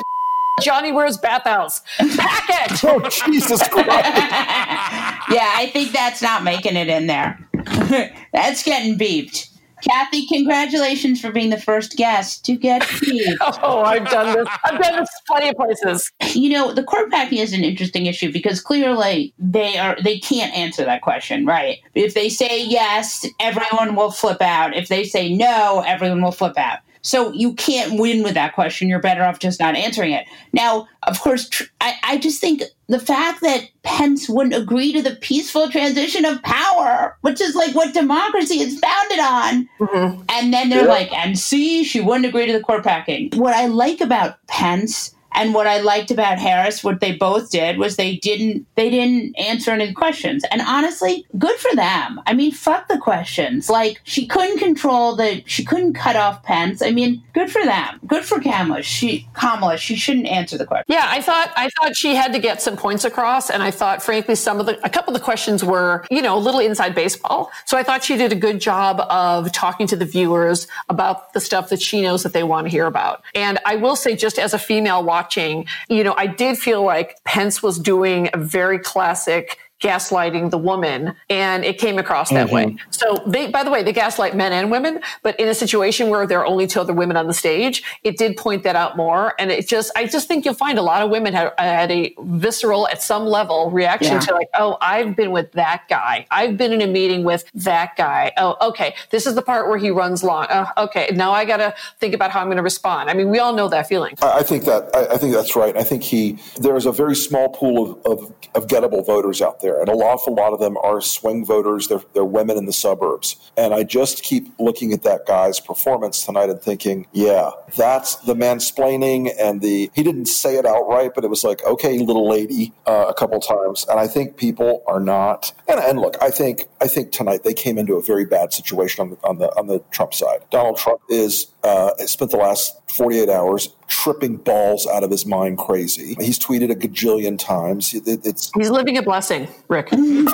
Johnny 0.61 0.91
Weir's 0.91 1.17
bathhouse. 1.17 1.81
Pack 1.97 2.71
it. 2.71 2.83
oh, 2.83 2.99
Jesus 3.09 3.67
Christ. 3.69 3.89
yeah, 3.89 5.51
I 5.55 5.69
think 5.73 5.91
that's 5.91 6.21
not 6.21 6.43
making 6.43 6.75
it 6.75 6.87
in 6.89 7.07
there. 7.07 7.39
that's 8.33 8.63
getting 8.63 8.97
beeped. 8.97 9.49
Kathy, 9.83 10.25
congratulations 10.27 11.19
for 11.19 11.29
being 11.31 11.49
the 11.49 11.59
first 11.59 11.97
guest 11.97 12.45
to 12.45 12.55
get 12.55 12.83
beeped. 12.83 13.37
oh, 13.41 13.81
I've 13.81 14.09
done 14.09 14.33
this. 14.37 14.47
I've 14.63 14.81
done 14.81 14.99
this 14.99 15.09
plenty 15.27 15.49
of 15.49 15.55
places. 15.55 16.09
You 16.33 16.49
know, 16.51 16.71
the 16.73 16.83
court 16.83 17.11
packing 17.11 17.39
is 17.39 17.51
an 17.51 17.63
interesting 17.65 18.05
issue 18.05 18.31
because 18.31 18.61
clearly 18.61 19.33
they 19.37 19.77
are 19.77 19.97
they 20.01 20.19
can't 20.19 20.55
answer 20.55 20.85
that 20.85 21.01
question, 21.01 21.45
right? 21.45 21.79
If 21.95 22.13
they 22.13 22.29
say 22.29 22.63
yes, 22.63 23.25
everyone 23.41 23.95
will 23.95 24.11
flip 24.11 24.41
out. 24.41 24.73
If 24.73 24.87
they 24.87 25.03
say 25.03 25.33
no, 25.33 25.83
everyone 25.85 26.21
will 26.21 26.31
flip 26.31 26.57
out. 26.57 26.79
So 27.03 27.31
you 27.33 27.53
can't 27.53 27.99
win 27.99 28.23
with 28.23 28.33
that 28.33 28.55
question. 28.55 28.87
You're 28.87 28.99
better 28.99 29.23
off 29.23 29.39
just 29.39 29.59
not 29.59 29.75
answering 29.75 30.13
it. 30.13 30.25
Now, 30.53 30.87
of 31.03 31.19
course, 31.19 31.49
tr- 31.49 31.65
I, 31.81 31.95
I 32.01 32.17
just 32.17 32.39
think 32.39 32.63
the 32.87 32.99
fact 32.99 33.41
that 33.41 33.67
Pence 33.83 34.29
wouldn't 34.29 34.55
agree 34.55 34.93
to 34.93 35.01
the 35.01 35.17
peaceful 35.17 35.69
transition 35.69 36.23
of 36.23 36.41
power, 36.43 37.17
which 37.21 37.41
is 37.41 37.55
like 37.55 37.75
what 37.75 37.93
democracy 37.93 38.61
is 38.61 38.79
founded 38.79 39.19
on. 39.19 39.69
Mm-hmm. 39.79 40.21
And 40.29 40.53
then 40.53 40.69
they're 40.69 40.83
yeah. 40.85 40.89
like, 40.89 41.11
and 41.13 41.37
see, 41.37 41.83
she 41.83 41.99
wouldn't 41.99 42.25
agree 42.25 42.47
to 42.47 42.53
the 42.53 42.63
court 42.63 42.83
packing. 42.83 43.31
What 43.33 43.53
I 43.53 43.67
like 43.67 43.99
about 43.99 44.37
Pence 44.47 45.13
and 45.33 45.53
what 45.53 45.67
I 45.67 45.79
liked 45.79 46.11
about 46.11 46.39
Harris, 46.39 46.83
what 46.83 46.99
they 46.99 47.15
both 47.15 47.49
did 47.51 47.77
was 47.77 47.95
they 47.95 48.17
didn't 48.17 48.65
they 48.75 48.89
didn't 48.89 49.35
answer 49.37 49.71
any 49.71 49.93
questions. 49.93 50.43
And 50.51 50.61
honestly, 50.61 51.25
good 51.37 51.57
for 51.57 51.75
them. 51.75 52.21
I 52.25 52.33
mean, 52.33 52.51
fuck 52.51 52.87
the 52.87 52.97
questions. 52.97 53.69
Like 53.69 54.01
she 54.03 54.27
couldn't 54.27 54.59
control 54.59 55.15
the 55.15 55.43
she 55.45 55.65
couldn't 55.65 55.93
cut 55.93 56.15
off 56.15 56.43
Pence. 56.43 56.81
I 56.81 56.91
mean, 56.91 57.23
good 57.33 57.51
for 57.51 57.63
them. 57.63 57.99
Good 58.07 58.23
for 58.23 58.39
Kamala. 58.39 58.83
She 58.83 59.27
Kamala, 59.33 59.77
she 59.77 59.95
shouldn't 59.95 60.27
answer 60.27 60.57
the 60.57 60.65
question. 60.65 60.85
Yeah, 60.87 61.05
I 61.07 61.21
thought 61.21 61.51
I 61.55 61.69
thought 61.69 61.95
she 61.95 62.15
had 62.15 62.33
to 62.33 62.39
get 62.39 62.61
some 62.61 62.77
points 62.77 63.05
across 63.05 63.49
and 63.49 63.63
I 63.63 63.71
thought 63.71 64.03
frankly 64.03 64.35
some 64.35 64.59
of 64.59 64.65
the 64.65 64.83
a 64.85 64.89
couple 64.89 65.13
of 65.13 65.19
the 65.19 65.25
questions 65.25 65.63
were, 65.63 66.05
you 66.11 66.21
know, 66.21 66.37
a 66.37 66.39
little 66.39 66.59
inside 66.59 66.95
baseball. 66.95 67.51
So 67.65 67.77
I 67.77 67.83
thought 67.83 68.03
she 68.03 68.17
did 68.17 68.31
a 68.31 68.35
good 68.35 68.59
job 68.61 69.01
of 69.09 69.51
talking 69.51 69.87
to 69.87 69.95
the 69.95 70.05
viewers 70.05 70.67
about 70.89 71.33
the 71.33 71.39
stuff 71.39 71.69
that 71.69 71.81
she 71.81 72.01
knows 72.01 72.23
that 72.23 72.33
they 72.33 72.43
want 72.43 72.65
to 72.65 72.71
hear 72.71 72.85
about. 72.85 73.23
And 73.33 73.59
I 73.65 73.75
will 73.75 73.95
say 73.95 74.15
just 74.15 74.37
as 74.37 74.53
a 74.53 74.59
female 74.59 75.03
watcher 75.03 75.22
watching, 75.23 75.65
you 75.87 76.03
know, 76.03 76.13
I 76.17 76.27
did 76.27 76.57
feel 76.57 76.83
like 76.83 77.15
Pence 77.23 77.63
was 77.63 77.79
doing 77.79 78.29
a 78.33 78.37
very 78.37 78.77
classic 78.77 79.57
gaslighting 79.83 80.49
the 80.49 80.57
woman 80.57 81.13
and 81.29 81.65
it 81.65 81.77
came 81.77 81.99
across 81.99 82.29
that 82.29 82.47
mm-hmm. 82.47 82.55
way. 82.55 82.77
So 82.89 83.21
they, 83.27 83.49
by 83.49 83.63
the 83.65 83.69
way, 83.69 83.83
they 83.83 83.91
gaslight 83.91 84.33
men 84.33 84.53
and 84.53 84.71
women, 84.71 85.01
but 85.23 85.37
in 85.39 85.49
a 85.49 85.53
situation 85.53 86.09
where 86.09 86.25
there 86.25 86.39
are 86.39 86.45
only 86.45 86.67
two 86.67 86.79
other 86.79 86.93
women 86.93 87.17
on 87.17 87.27
the 87.27 87.33
stage, 87.33 87.83
it 88.03 88.17
did 88.17 88.37
point 88.37 88.63
that 88.63 88.77
out 88.77 88.95
more. 88.95 89.33
And 89.37 89.51
it 89.51 89.67
just, 89.67 89.91
I 89.97 90.07
just 90.07 90.29
think 90.29 90.45
you'll 90.45 90.53
find 90.53 90.79
a 90.79 90.81
lot 90.81 91.01
of 91.01 91.09
women 91.09 91.33
had, 91.33 91.51
had 91.57 91.91
a 91.91 92.15
visceral 92.19 92.87
at 92.87 93.03
some 93.03 93.25
level 93.25 93.69
reaction 93.71 94.13
yeah. 94.13 94.19
to 94.21 94.33
like, 94.33 94.47
oh, 94.55 94.77
I've 94.79 95.17
been 95.17 95.31
with 95.31 95.51
that 95.51 95.83
guy. 95.89 96.25
I've 96.31 96.55
been 96.57 96.71
in 96.71 96.81
a 96.81 96.87
meeting 96.87 97.25
with 97.25 97.43
that 97.53 97.97
guy. 97.97 98.31
Oh, 98.37 98.55
okay. 98.69 98.95
This 99.09 99.27
is 99.27 99.35
the 99.35 99.41
part 99.41 99.67
where 99.67 99.77
he 99.77 99.89
runs 99.89 100.23
long. 100.23 100.45
Uh, 100.45 100.71
okay. 100.77 101.09
Now 101.13 101.33
I 101.33 101.43
got 101.43 101.57
to 101.57 101.73
think 101.99 102.13
about 102.13 102.31
how 102.31 102.39
I'm 102.39 102.47
going 102.47 102.57
to 102.57 102.63
respond. 102.63 103.09
I 103.09 103.13
mean, 103.13 103.29
we 103.29 103.39
all 103.39 103.53
know 103.53 103.67
that 103.67 103.87
feeling. 103.87 104.15
I 104.21 104.43
think 104.43 104.63
that, 104.63 104.89
I, 104.95 105.15
I 105.15 105.17
think 105.17 105.33
that's 105.33 105.57
right. 105.57 105.75
I 105.75 105.83
think 105.83 106.03
he, 106.03 106.39
there 106.61 106.77
is 106.77 106.85
a 106.85 106.91
very 106.93 107.15
small 107.15 107.49
pool 107.49 107.99
of, 108.05 108.19
of, 108.19 108.33
of 108.55 108.67
gettable 108.67 109.05
voters 109.05 109.41
out 109.41 109.59
there 109.59 109.72
there. 109.73 109.81
And 109.81 109.89
an 109.89 110.01
awful 110.01 110.33
lot 110.33 110.53
of 110.53 110.59
them 110.59 110.77
are 110.77 111.01
swing 111.01 111.45
voters. 111.45 111.87
They're, 111.87 112.01
they're 112.13 112.25
women 112.25 112.57
in 112.57 112.65
the 112.65 112.73
suburbs. 112.73 113.51
And 113.57 113.73
I 113.73 113.83
just 113.83 114.23
keep 114.23 114.47
looking 114.59 114.93
at 114.93 115.03
that 115.03 115.25
guy's 115.25 115.59
performance 115.59 116.25
tonight 116.25 116.49
and 116.49 116.61
thinking, 116.61 117.07
yeah, 117.11 117.51
that's 117.75 118.15
the 118.17 118.33
mansplaining 118.33 119.31
and 119.39 119.61
the, 119.61 119.91
he 119.93 120.03
didn't 120.03 120.27
say 120.27 120.55
it 120.55 120.65
outright, 120.65 121.11
but 121.15 121.23
it 121.23 121.29
was 121.29 121.43
like, 121.43 121.63
okay, 121.65 121.97
little 121.99 122.29
lady, 122.29 122.73
uh, 122.85 123.05
a 123.09 123.13
couple 123.13 123.39
times. 123.39 123.85
And 123.89 123.99
I 123.99 124.07
think 124.07 124.37
people 124.37 124.83
are 124.87 124.99
not, 124.99 125.53
and, 125.67 125.79
and 125.79 125.99
look, 125.99 126.17
I 126.21 126.29
think, 126.29 126.67
I 126.81 126.87
think 126.87 127.11
tonight 127.11 127.43
they 127.43 127.53
came 127.53 127.77
into 127.77 127.95
a 127.95 128.01
very 128.01 128.25
bad 128.25 128.53
situation 128.53 129.01
on 129.01 129.09
the, 129.11 129.17
on 129.27 129.37
the, 129.39 129.59
on 129.59 129.67
the 129.67 129.79
Trump 129.91 130.13
side. 130.13 130.39
Donald 130.51 130.77
Trump 130.77 131.01
is, 131.09 131.47
uh, 131.63 131.95
spent 132.05 132.31
the 132.31 132.37
last 132.37 132.75
48 132.89 133.29
hours 133.29 133.69
tripping 133.87 134.37
balls 134.37 134.87
out 134.87 135.03
of 135.03 135.11
his 135.11 135.25
mind 135.25 135.57
crazy. 135.57 136.15
He's 136.19 136.39
tweeted 136.39 136.71
a 136.71 136.75
gajillion 136.75 137.37
times. 137.37 137.93
It, 137.93 138.03
it's 138.25 138.51
He's 138.55 138.69
living 138.69 138.97
a 138.97 139.01
blessing, 139.01 139.47
Rick. 139.73 139.89
he 139.89 140.25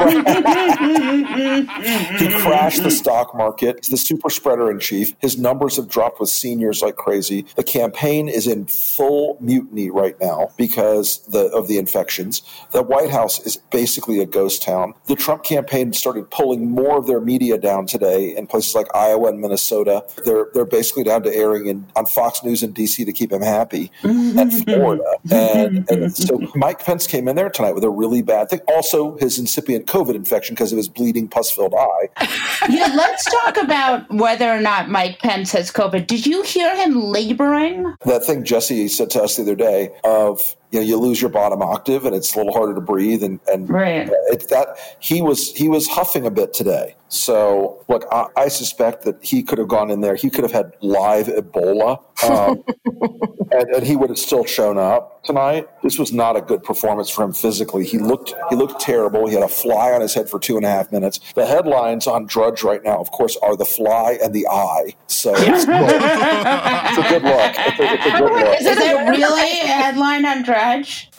crashed 2.41 2.83
the 2.83 2.91
stock 2.91 3.33
market. 3.33 3.77
He's 3.81 3.89
the 3.89 3.97
super 3.97 4.29
spreader 4.29 4.69
in 4.69 4.79
chief. 4.79 5.15
His 5.19 5.37
numbers 5.37 5.77
have 5.77 5.87
dropped 5.87 6.19
with 6.19 6.29
seniors 6.29 6.81
like 6.81 6.97
crazy. 6.97 7.45
The 7.55 7.63
campaign 7.63 8.27
is 8.27 8.47
in 8.47 8.65
full 8.65 9.37
mutiny 9.39 9.89
right 9.89 10.19
now 10.19 10.49
because 10.57 11.25
the, 11.27 11.45
of 11.51 11.67
the 11.67 11.77
infections. 11.77 12.41
The 12.71 12.83
White 12.83 13.09
House 13.09 13.39
is 13.45 13.55
basically 13.55 14.19
a 14.19 14.25
ghost 14.25 14.61
town. 14.61 14.93
The 15.05 15.15
Trump 15.15 15.43
campaign 15.43 15.93
started 15.93 16.29
pulling 16.29 16.69
more 16.69 16.97
of 16.97 17.07
their 17.07 17.21
media 17.21 17.57
down 17.57 17.85
today 17.85 18.35
in 18.35 18.45
places 18.47 18.75
like 18.75 18.93
Iowa 18.93 19.29
and 19.29 19.39
Minnesota. 19.39 20.03
They're 20.25 20.47
they're 20.53 20.65
basically 20.65 21.03
down 21.03 21.23
to 21.23 21.33
airing 21.33 21.67
in, 21.67 21.87
on 21.95 22.05
Fox 22.05 22.43
News 22.43 22.63
in 22.63 22.73
D.C. 22.73 23.05
to 23.05 23.13
keep 23.13 23.31
him 23.31 23.41
happy 23.41 23.91
at 24.03 24.51
Florida. 24.51 25.03
And, 25.29 25.89
and 25.89 26.15
so 26.15 26.39
Mike 26.55 26.83
Pence 26.83 27.05
came 27.05 27.27
in 27.27 27.35
there 27.35 27.49
tonight 27.49 27.73
with 27.73 27.83
a 27.83 27.89
really 27.89 28.21
bad 28.21 28.49
thing. 28.49 28.61
Also, 28.67 29.15
his 29.17 29.28
incipient 29.37 29.85
COVID 29.87 30.15
infection 30.15 30.55
because 30.55 30.71
of 30.71 30.77
his 30.77 30.89
bleeding, 30.89 31.27
pus 31.27 31.51
filled 31.51 31.75
eye. 31.75 32.09
yeah, 32.69 32.91
let's 32.95 33.25
talk 33.25 33.57
about 33.57 34.09
whether 34.13 34.49
or 34.49 34.59
not 34.59 34.89
Mike 34.89 35.19
Pence 35.19 35.51
has 35.51 35.71
COVID. 35.71 36.07
Did 36.07 36.25
you 36.25 36.41
hear 36.43 36.75
him 36.75 37.01
laboring? 37.01 37.93
That 38.05 38.25
thing 38.25 38.43
Jesse 38.43 38.87
said 38.87 39.09
to 39.11 39.23
us 39.23 39.35
the 39.35 39.43
other 39.43 39.55
day 39.55 39.91
of 40.03 40.55
you 40.71 40.79
know 40.79 40.85
you 40.85 40.97
lose 40.97 41.21
your 41.21 41.29
bottom 41.29 41.61
octave 41.61 42.05
and 42.05 42.15
it's 42.15 42.33
a 42.35 42.37
little 42.37 42.53
harder 42.53 42.75
to 42.75 42.81
breathe 42.81 43.23
and 43.23 43.39
and 43.51 43.69
right. 43.69 44.09
it's 44.27 44.47
that 44.47 44.77
he 44.99 45.21
was 45.21 45.51
he 45.53 45.67
was 45.67 45.87
huffing 45.87 46.25
a 46.25 46.31
bit 46.31 46.53
today. 46.53 46.95
So 47.11 47.83
look 47.87 48.05
I, 48.11 48.27
I, 48.37 48.47
suspect 48.49 49.03
that 49.05 49.23
he 49.23 49.41
could 49.41 49.57
have 49.57 49.67
gone 49.67 49.89
in 49.89 50.01
there. 50.01 50.15
He 50.15 50.29
could 50.29 50.43
have 50.43 50.51
had 50.51 50.73
live 50.81 51.25
ebola 51.25 51.99
um, 52.23 52.63
and, 53.51 53.69
and, 53.69 53.83
he 53.83 53.95
would 53.95 54.09
have 54.09 54.19
still 54.19 54.45
shown 54.45 54.77
up 54.77 55.23
tonight. 55.23 55.67
This 55.81 55.97
was 55.97 56.13
not 56.13 56.37
a 56.37 56.41
good 56.41 56.63
performance 56.63 57.09
for 57.09 57.23
him 57.23 57.33
physically. 57.33 57.83
He 57.83 57.97
looked 57.97 58.35
he 58.51 58.55
looked 58.55 58.79
terrible. 58.79 59.27
He 59.27 59.33
had 59.33 59.41
a 59.41 59.47
fly 59.47 59.91
on 59.91 60.01
his 60.01 60.13
head 60.13 60.29
for 60.29 60.39
two 60.39 60.55
and 60.55 60.65
a 60.65 60.69
half 60.69 60.91
minutes. 60.91 61.19
The 61.33 61.47
headlines 61.47 62.05
on 62.05 62.27
drudge 62.27 62.61
right 62.61 62.83
now 62.83 62.99
of 62.99 63.09
course 63.09 63.35
are 63.41 63.55
the 63.55 63.65
fly 63.65 64.19
and 64.21 64.31
the 64.35 64.47
eye. 64.47 64.93
So 65.07 65.33
it's, 65.35 65.65
it's 65.67 67.07
a 67.07 67.09
good 67.09 67.23
look. 67.23 67.55
It's 67.57 67.79
a, 67.79 67.93
it's 67.93 68.05
a 68.05 68.19
good 68.19 68.31
look. 68.31 68.61
is 68.61 68.77
it 68.77 69.09
really 69.09 69.61
a 69.61 69.65
headline 69.65 70.25
on 70.25 70.43
drudge 70.43 70.58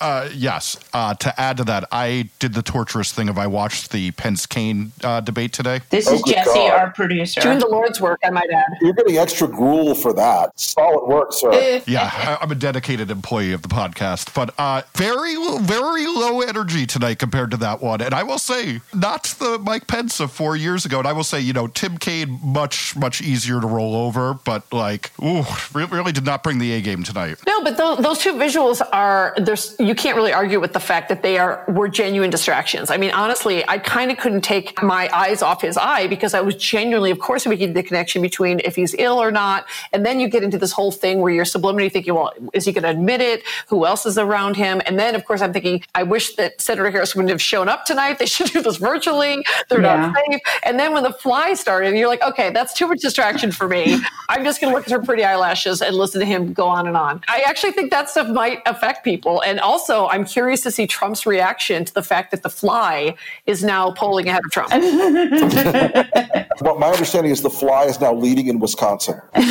uh, 0.01 0.29
yes. 0.35 0.77
Uh, 0.93 1.15
to 1.15 1.41
add 1.41 1.57
to 1.59 1.65
that, 1.65 1.85
I 1.93 2.29
did 2.39 2.55
the 2.55 2.63
torturous 2.63 3.13
thing 3.13 3.29
of 3.29 3.39
I 3.39 3.47
watched 3.47 3.93
the 3.93 4.11
Pence 4.13 4.47
Kaine 4.47 4.93
uh, 5.03 5.21
debate 5.21 5.53
today. 5.53 5.81
This 5.91 6.09
oh, 6.09 6.15
is 6.15 6.23
Jesse, 6.23 6.51
God. 6.53 6.71
our 6.71 6.91
producer. 6.93 7.41
Doing 7.41 7.59
the 7.59 7.69
Lord's 7.69 8.01
work, 8.01 8.21
I 8.25 8.31
might 8.31 8.51
add. 8.51 8.65
You're 8.81 8.93
getting 8.93 9.19
extra 9.19 9.49
gruel 9.49 9.95
for 9.95 10.13
that. 10.15 10.59
Solid 10.59 11.07
work, 11.07 11.33
sir. 11.33 11.83
yeah, 11.87 12.39
I, 12.41 12.43
am 12.43 12.51
a 12.51 12.55
dedicated 12.55 13.11
employee 13.11 13.53
of 13.53 13.63
the 13.63 13.69
podcast, 13.69 14.35
but 14.35 14.55
uh, 14.59 14.83
very, 14.95 15.35
very 15.61 16.07
low 16.07 16.41
energy 16.41 16.87
tonight 16.87 17.19
compared 17.19 17.51
to 17.53 17.57
that 17.59 17.81
one. 17.81 18.01
And 18.01 18.15
I 18.15 18.23
will 18.23 18.39
say, 18.39 18.81
not 18.95 19.25
the 19.39 19.59
Mike 19.59 19.87
Pence 19.87 20.21
of 20.21 20.31
four 20.33 20.57
years 20.57 20.85
ago. 20.85 20.99
And 20.99 21.09
I 21.09 21.13
will 21.13 21.25
say, 21.25 21.41
you 21.41 21.53
know, 21.53 21.67
Tim 21.67 21.99
Kaine, 21.99 22.39
much, 22.43 22.97
much 22.97 23.21
easier 23.21 23.61
to 23.61 23.67
roll 23.67 23.95
over, 23.95 24.35
but 24.35 24.71
like, 24.73 25.11
ooh, 25.23 25.45
really 25.75 26.13
did 26.13 26.25
not 26.25 26.43
bring 26.43 26.59
the 26.59 26.73
A 26.73 26.81
game 26.81 27.03
tonight. 27.03 27.39
No, 27.47 27.63
but 27.63 27.77
th- 27.77 27.99
those 27.99 28.19
two 28.19 28.35
visuals 28.35 28.81
are 28.93 29.30
there's 29.37 29.77
you 29.79 29.95
can't 29.95 30.17
really 30.17 30.33
argue 30.33 30.61
with 30.61 30.73
the 30.73 30.81
fact 30.81 31.09
that 31.09 31.23
they 31.23 31.39
are 31.39 31.65
were 31.69 31.89
genuine 31.89 32.31
distractions. 32.31 32.91
I 32.91 32.97
mean, 32.97 33.11
honestly, 33.11 33.67
I 33.69 33.79
kind 33.79 34.11
of 34.11 34.19
couldn't 34.19 34.43
take 34.43 34.83
my 34.83 35.09
eyes 35.13 35.43
off 35.43 35.63
his 35.63 35.77
eye 35.77 36.07
because 36.07 36.35
I 36.35 36.41
was 36.41 36.57
genuinely, 36.57 37.11
of 37.11 37.19
course, 37.19 37.47
making 37.47 37.73
the 37.73 37.83
connection 37.83 38.23
between 38.23 38.61
if 38.65 38.77
he's 38.77 38.95
ill 38.95 39.21
or 39.21 39.31
not, 39.31 39.67
and 39.93 40.05
then 40.05 40.21
you 40.21 40.29
get 40.29 40.43
into 40.43 40.59
this 40.59 40.73
whole 40.73 40.93
thing 40.93 41.21
where 41.21 41.33
you're 41.33 41.45
subliminally 41.45 41.91
thinking, 41.91 42.15
well, 42.15 42.33
is 42.53 42.65
he 42.65 42.73
going 42.73 42.85
to 42.85 42.91
admit 42.91 43.21
it? 43.21 43.43
Who 43.69 43.87
else 43.87 44.07
is 44.07 44.19
around 44.19 44.57
him? 44.57 44.81
And 44.87 44.99
then, 44.99 45.15
of 45.15 45.25
course, 45.25 45.41
I'm 45.41 45.53
thinking, 45.53 45.83
I 45.95 46.03
wish 46.03 46.37
that 46.37 46.61
Senator 46.61 46.91
Harris 46.91 47.15
wouldn't 47.15 47.31
have 47.31 47.43
shown 47.43 47.69
up 47.69 47.85
tonight. 47.85 48.19
They 48.19 48.27
should 48.31 48.49
do 48.49 48.63
this 48.63 48.77
virtually. 48.77 49.45
They're 49.69 49.81
yeah. 49.81 49.97
not 49.97 50.17
safe. 50.17 50.41
And 50.65 50.79
then 50.79 50.93
when 50.93 51.03
the 51.03 51.13
fly 51.13 51.55
started, 51.55 51.97
you're 51.97 52.09
like, 52.09 52.23
okay, 52.23 52.51
that's 52.51 52.73
too 52.73 52.87
much 52.87 53.01
distraction 53.01 53.53
for 53.53 53.69
me. 53.69 53.99
I'm 54.29 54.45
just 54.45 54.61
going 54.61 54.73
to 54.73 54.77
look 54.77 54.87
at 54.87 54.93
her 54.93 55.03
pretty 55.03 55.25
eyelashes 55.25 55.83
and 55.83 55.97
listen 55.97 56.21
to 56.21 56.27
him 56.27 56.53
go 56.53 56.67
on 56.67 56.87
and 56.87 56.97
on. 56.97 57.23
I 57.29 57.43
actually 57.47 57.73
think 57.73 57.91
that 57.91 58.09
stuff 58.09 58.29
might 58.29 58.61
affect 58.67 59.05
people 59.05 59.20
people. 59.21 59.43
And 59.43 59.61
also, 59.61 60.09
I'm 60.09 60.25
curious 60.25 60.63
to 60.63 60.71
see 60.71 60.87
Trump's 60.87 61.27
reaction 61.27 61.85
to 61.85 61.93
the 61.93 62.03
fact 62.03 62.31
that 62.31 62.43
the 62.43 62.49
fly 62.49 63.15
is 63.47 63.63
now 63.63 63.91
polling 63.93 64.29
ahead 64.29 64.41
of 64.45 64.51
Trump. 64.51 64.71
well, 66.63 66.79
my 66.79 66.89
understanding 66.89 67.31
is 67.33 67.43
the 67.43 67.51
fly 67.51 67.85
is 67.85 68.01
now 68.01 68.15
leading 68.15 68.47
in 68.47 68.59
Wisconsin. 68.59 69.21
the 69.35 69.43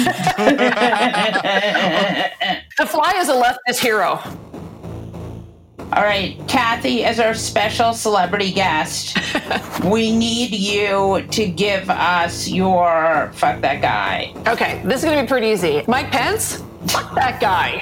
fly 2.88 3.14
is 3.18 3.30
a 3.30 3.34
leftist 3.34 3.80
hero. 3.80 4.20
All 5.94 6.04
right, 6.04 6.38
Kathy, 6.48 7.04
as 7.04 7.20
our 7.20 7.34
special 7.34 7.94
celebrity 7.94 8.52
guest, 8.52 9.18
we 9.84 10.16
need 10.16 10.52
you 10.52 11.26
to 11.32 11.48
give 11.48 11.90
us 11.90 12.48
your 12.48 13.32
fuck 13.34 13.60
that 13.62 13.82
guy. 13.82 14.32
Okay, 14.48 14.82
this 14.86 15.00
is 15.00 15.06
going 15.06 15.18
to 15.18 15.24
be 15.24 15.28
pretty 15.28 15.48
easy. 15.48 15.84
Mike 15.88 16.12
Pence? 16.12 16.64
Fuck 16.88 17.14
that 17.16 17.40
guy. 17.40 17.80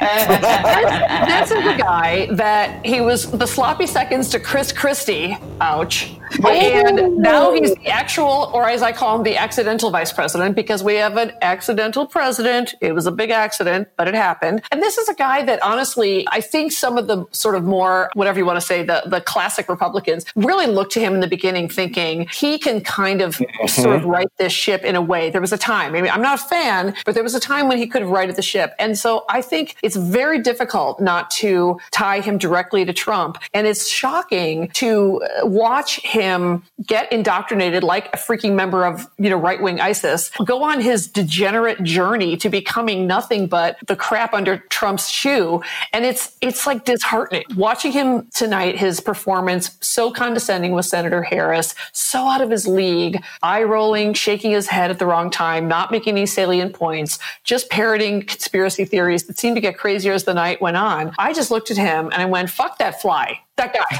this 1.27 1.51
is 1.51 1.65
a 1.65 1.77
guy 1.77 2.27
that 2.31 2.85
he 2.85 3.01
was 3.01 3.31
the 3.31 3.45
sloppy 3.45 3.87
seconds 3.87 4.29
to 4.29 4.39
Chris 4.39 4.71
Christie. 4.71 5.37
Ouch. 5.61 6.16
And 6.43 7.17
now 7.17 7.53
he's 7.53 7.73
the 7.75 7.87
actual, 7.87 8.51
or 8.53 8.69
as 8.69 8.81
I 8.81 8.91
call 8.91 9.17
him, 9.17 9.23
the 9.23 9.37
accidental 9.37 9.89
vice 9.91 10.11
president 10.11 10.55
because 10.55 10.83
we 10.83 10.95
have 10.95 11.17
an 11.17 11.31
accidental 11.41 12.05
president. 12.05 12.75
It 12.81 12.93
was 12.93 13.05
a 13.05 13.11
big 13.11 13.31
accident, 13.31 13.89
but 13.97 14.07
it 14.07 14.13
happened. 14.13 14.61
And 14.71 14.81
this 14.81 14.97
is 14.97 15.09
a 15.09 15.13
guy 15.13 15.43
that 15.43 15.61
honestly, 15.63 16.27
I 16.31 16.41
think 16.41 16.71
some 16.71 16.97
of 16.97 17.07
the 17.07 17.25
sort 17.31 17.55
of 17.55 17.63
more, 17.63 18.09
whatever 18.13 18.39
you 18.39 18.45
want 18.45 18.59
to 18.59 18.65
say, 18.65 18.83
the, 18.83 19.03
the 19.05 19.21
classic 19.21 19.69
Republicans 19.69 20.25
really 20.35 20.67
looked 20.67 20.91
to 20.93 20.99
him 20.99 21.13
in 21.13 21.19
the 21.19 21.27
beginning 21.27 21.69
thinking 21.69 22.27
he 22.31 22.57
can 22.59 22.81
kind 22.81 23.21
of 23.21 23.37
mm-hmm. 23.37 23.67
sort 23.67 23.95
of 23.95 24.05
right 24.05 24.29
this 24.37 24.53
ship 24.53 24.83
in 24.83 24.95
a 24.95 25.01
way. 25.01 25.29
There 25.29 25.41
was 25.41 25.53
a 25.53 25.57
time, 25.57 25.95
I 25.95 26.01
mean, 26.01 26.11
I'm 26.11 26.21
not 26.21 26.39
a 26.39 26.43
fan, 26.43 26.95
but 27.05 27.15
there 27.15 27.23
was 27.23 27.35
a 27.35 27.39
time 27.39 27.67
when 27.67 27.77
he 27.77 27.87
could 27.87 28.01
have 28.01 28.11
righted 28.11 28.35
the 28.35 28.41
ship. 28.41 28.73
And 28.79 28.97
so 28.97 29.25
I 29.29 29.41
think 29.41 29.75
it's 29.81 29.95
very 29.95 30.39
difficult 30.39 30.99
not 30.99 31.29
to 31.31 31.79
tie 31.91 32.19
him 32.19 32.37
directly 32.37 32.85
to 32.85 32.93
Trump. 32.93 33.37
And 33.53 33.65
it's 33.65 33.87
shocking 33.87 34.69
to 34.69 35.21
watch 35.43 35.99
him 36.01 36.16
him 36.17 36.63
get 36.85 37.11
indoctrinated 37.11 37.83
like 37.83 38.07
a 38.13 38.17
freaking 38.17 38.53
member 38.53 38.85
of, 38.85 39.07
you 39.17 39.29
know, 39.29 39.37
right 39.37 39.61
wing 39.61 39.79
ISIS, 39.79 40.31
go 40.45 40.63
on 40.63 40.81
his 40.81 41.07
degenerate 41.07 41.83
journey 41.83 42.35
to 42.37 42.49
becoming 42.49 43.07
nothing 43.07 43.47
but 43.47 43.77
the 43.87 43.95
crap 43.95 44.33
under 44.33 44.57
Trump's 44.57 45.09
shoe. 45.09 45.61
And 45.93 46.05
it's, 46.05 46.35
it's 46.41 46.65
like 46.65 46.85
disheartening. 46.85 47.43
Watching 47.55 47.91
him 47.91 48.27
tonight, 48.33 48.77
his 48.77 48.99
performance 48.99 49.77
so 49.81 50.11
condescending 50.11 50.71
with 50.73 50.85
Senator 50.85 51.21
Harris, 51.21 51.75
so 51.93 52.27
out 52.27 52.41
of 52.41 52.49
his 52.49 52.67
league, 52.67 53.21
eye 53.43 53.63
rolling, 53.63 54.13
shaking 54.13 54.51
his 54.51 54.67
head 54.67 54.89
at 54.89 54.99
the 54.99 55.05
wrong 55.05 55.29
time, 55.29 55.67
not 55.67 55.91
making 55.91 56.15
any 56.15 56.25
salient 56.25 56.73
points, 56.73 57.19
just 57.43 57.69
parroting 57.69 58.21
conspiracy 58.21 58.85
theories 58.85 59.25
that 59.25 59.37
seemed 59.37 59.55
to 59.55 59.61
get 59.61 59.77
crazier 59.77 60.13
as 60.13 60.23
the 60.23 60.33
night 60.33 60.61
went 60.61 60.77
on. 60.77 61.13
I 61.17 61.33
just 61.33 61.51
looked 61.51 61.71
at 61.71 61.77
him 61.77 62.05
and 62.05 62.21
I 62.21 62.25
went, 62.25 62.49
fuck 62.49 62.79
that 62.79 63.01
fly 63.01 63.41
that 63.57 63.73
guy. 63.73 63.97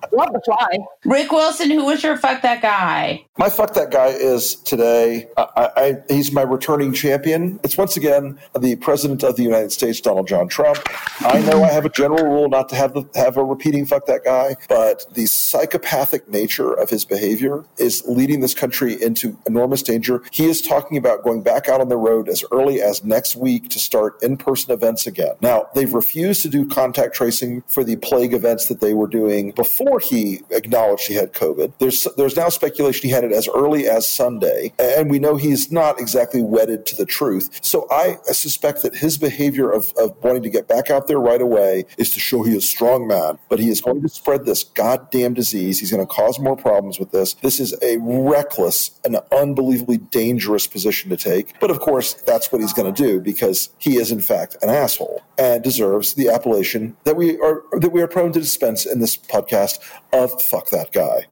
Love 0.12 0.32
the 0.32 0.40
fly. 0.44 0.78
Rick 1.04 1.32
Wilson, 1.32 1.70
who 1.70 1.84
was 1.84 2.02
your 2.02 2.16
fuck 2.16 2.42
that 2.42 2.62
guy? 2.62 3.24
My 3.38 3.48
fuck 3.48 3.74
that 3.74 3.90
guy 3.90 4.08
is 4.08 4.54
today. 4.54 5.28
I, 5.36 5.70
I, 5.76 5.96
he's 6.08 6.32
my 6.32 6.42
returning 6.42 6.92
champion. 6.92 7.60
It's 7.64 7.76
once 7.76 7.96
again 7.96 8.38
the 8.58 8.76
president 8.76 9.22
of 9.22 9.36
the 9.36 9.42
United 9.42 9.72
States, 9.72 10.00
Donald 10.00 10.28
John 10.28 10.48
Trump. 10.48 10.78
I 11.20 11.40
know 11.40 11.62
I 11.64 11.68
have 11.68 11.84
a 11.84 11.90
general 11.90 12.24
rule 12.24 12.48
not 12.48 12.68
to 12.70 12.76
have 12.76 12.94
the, 12.94 13.04
have 13.14 13.36
a 13.36 13.44
repeating 13.44 13.86
fuck 13.86 14.06
that 14.06 14.24
guy, 14.24 14.56
but 14.68 15.06
the 15.14 15.26
psychopathic 15.26 16.28
nature 16.28 16.72
of 16.72 16.90
his 16.90 17.04
behavior 17.04 17.64
is 17.78 18.02
leading 18.06 18.40
this 18.40 18.54
country 18.54 19.00
into 19.02 19.36
enormous 19.46 19.82
danger. 19.82 20.22
He 20.30 20.46
is 20.46 20.62
talking 20.62 20.96
about 20.96 21.24
going 21.24 21.42
back 21.42 21.68
out 21.68 21.80
on 21.80 21.88
the 21.88 21.96
road 21.96 22.28
as 22.28 22.44
early 22.52 22.80
as 22.80 23.04
next 23.04 23.36
week 23.36 23.68
to 23.70 23.78
start 23.78 24.22
in 24.22 24.36
person 24.36 24.72
events 24.72 25.06
again. 25.06 25.34
Now 25.40 25.66
they've 25.74 25.92
refused 25.92 26.42
to 26.42 26.48
do 26.48 26.59
contact 26.68 27.14
tracing 27.14 27.62
for 27.66 27.84
the 27.84 27.96
plague 27.96 28.32
events 28.32 28.66
that 28.66 28.80
they 28.80 28.94
were 28.94 29.06
doing 29.06 29.52
before 29.52 30.00
he 30.00 30.40
acknowledged 30.50 31.06
he 31.06 31.14
had 31.14 31.32
COVID. 31.32 31.72
There's 31.78 32.06
there's 32.16 32.36
now 32.36 32.48
speculation 32.48 33.08
he 33.08 33.14
had 33.14 33.24
it 33.24 33.32
as 33.32 33.48
early 33.48 33.88
as 33.88 34.06
Sunday, 34.06 34.72
and 34.78 35.10
we 35.10 35.18
know 35.18 35.36
he's 35.36 35.70
not 35.70 36.00
exactly 36.00 36.42
wedded 36.42 36.86
to 36.86 36.96
the 36.96 37.06
truth. 37.06 37.58
So 37.62 37.86
I 37.90 38.16
suspect 38.32 38.82
that 38.82 38.96
his 38.96 39.18
behavior 39.18 39.70
of, 39.70 39.92
of 39.96 40.16
wanting 40.22 40.42
to 40.42 40.50
get 40.50 40.68
back 40.68 40.90
out 40.90 41.06
there 41.06 41.20
right 41.20 41.40
away 41.40 41.84
is 41.98 42.10
to 42.14 42.20
show 42.20 42.42
he 42.42 42.56
is 42.56 42.64
a 42.64 42.66
strong 42.66 43.06
man, 43.06 43.38
but 43.48 43.58
he 43.58 43.68
is 43.68 43.80
going 43.80 44.02
to 44.02 44.08
spread 44.08 44.44
this 44.44 44.64
goddamn 44.64 45.34
disease. 45.34 45.80
He's 45.80 45.90
going 45.90 46.06
to 46.06 46.12
cause 46.12 46.38
more 46.38 46.56
problems 46.56 46.98
with 46.98 47.10
this. 47.10 47.34
This 47.34 47.60
is 47.60 47.74
a 47.82 47.98
reckless 48.00 48.98
and 49.04 49.16
unbelievably 49.32 49.98
dangerous 49.98 50.66
position 50.66 51.10
to 51.10 51.16
take. 51.16 51.58
But 51.60 51.70
of 51.70 51.80
course, 51.80 52.14
that's 52.14 52.52
what 52.52 52.60
he's 52.60 52.72
going 52.72 52.92
to 52.92 53.02
do 53.02 53.20
because 53.20 53.70
he 53.78 53.96
is 53.96 54.10
in 54.10 54.20
fact 54.20 54.56
an 54.62 54.68
asshole 54.68 55.22
and 55.38 55.62
deserves 55.62 56.14
the 56.14 56.28
apple 56.28 56.49
appellation 56.50 56.96
that 57.04 57.16
we 57.16 57.38
are 57.40 57.62
that 57.72 57.90
we 57.90 58.02
are 58.02 58.08
prone 58.08 58.32
to 58.32 58.40
dispense 58.40 58.86
in 58.86 59.00
this 59.00 59.16
podcast 59.16 59.78
of 60.12 60.30
fuck 60.42 60.70
that 60.70 60.92
guy. 60.92 61.26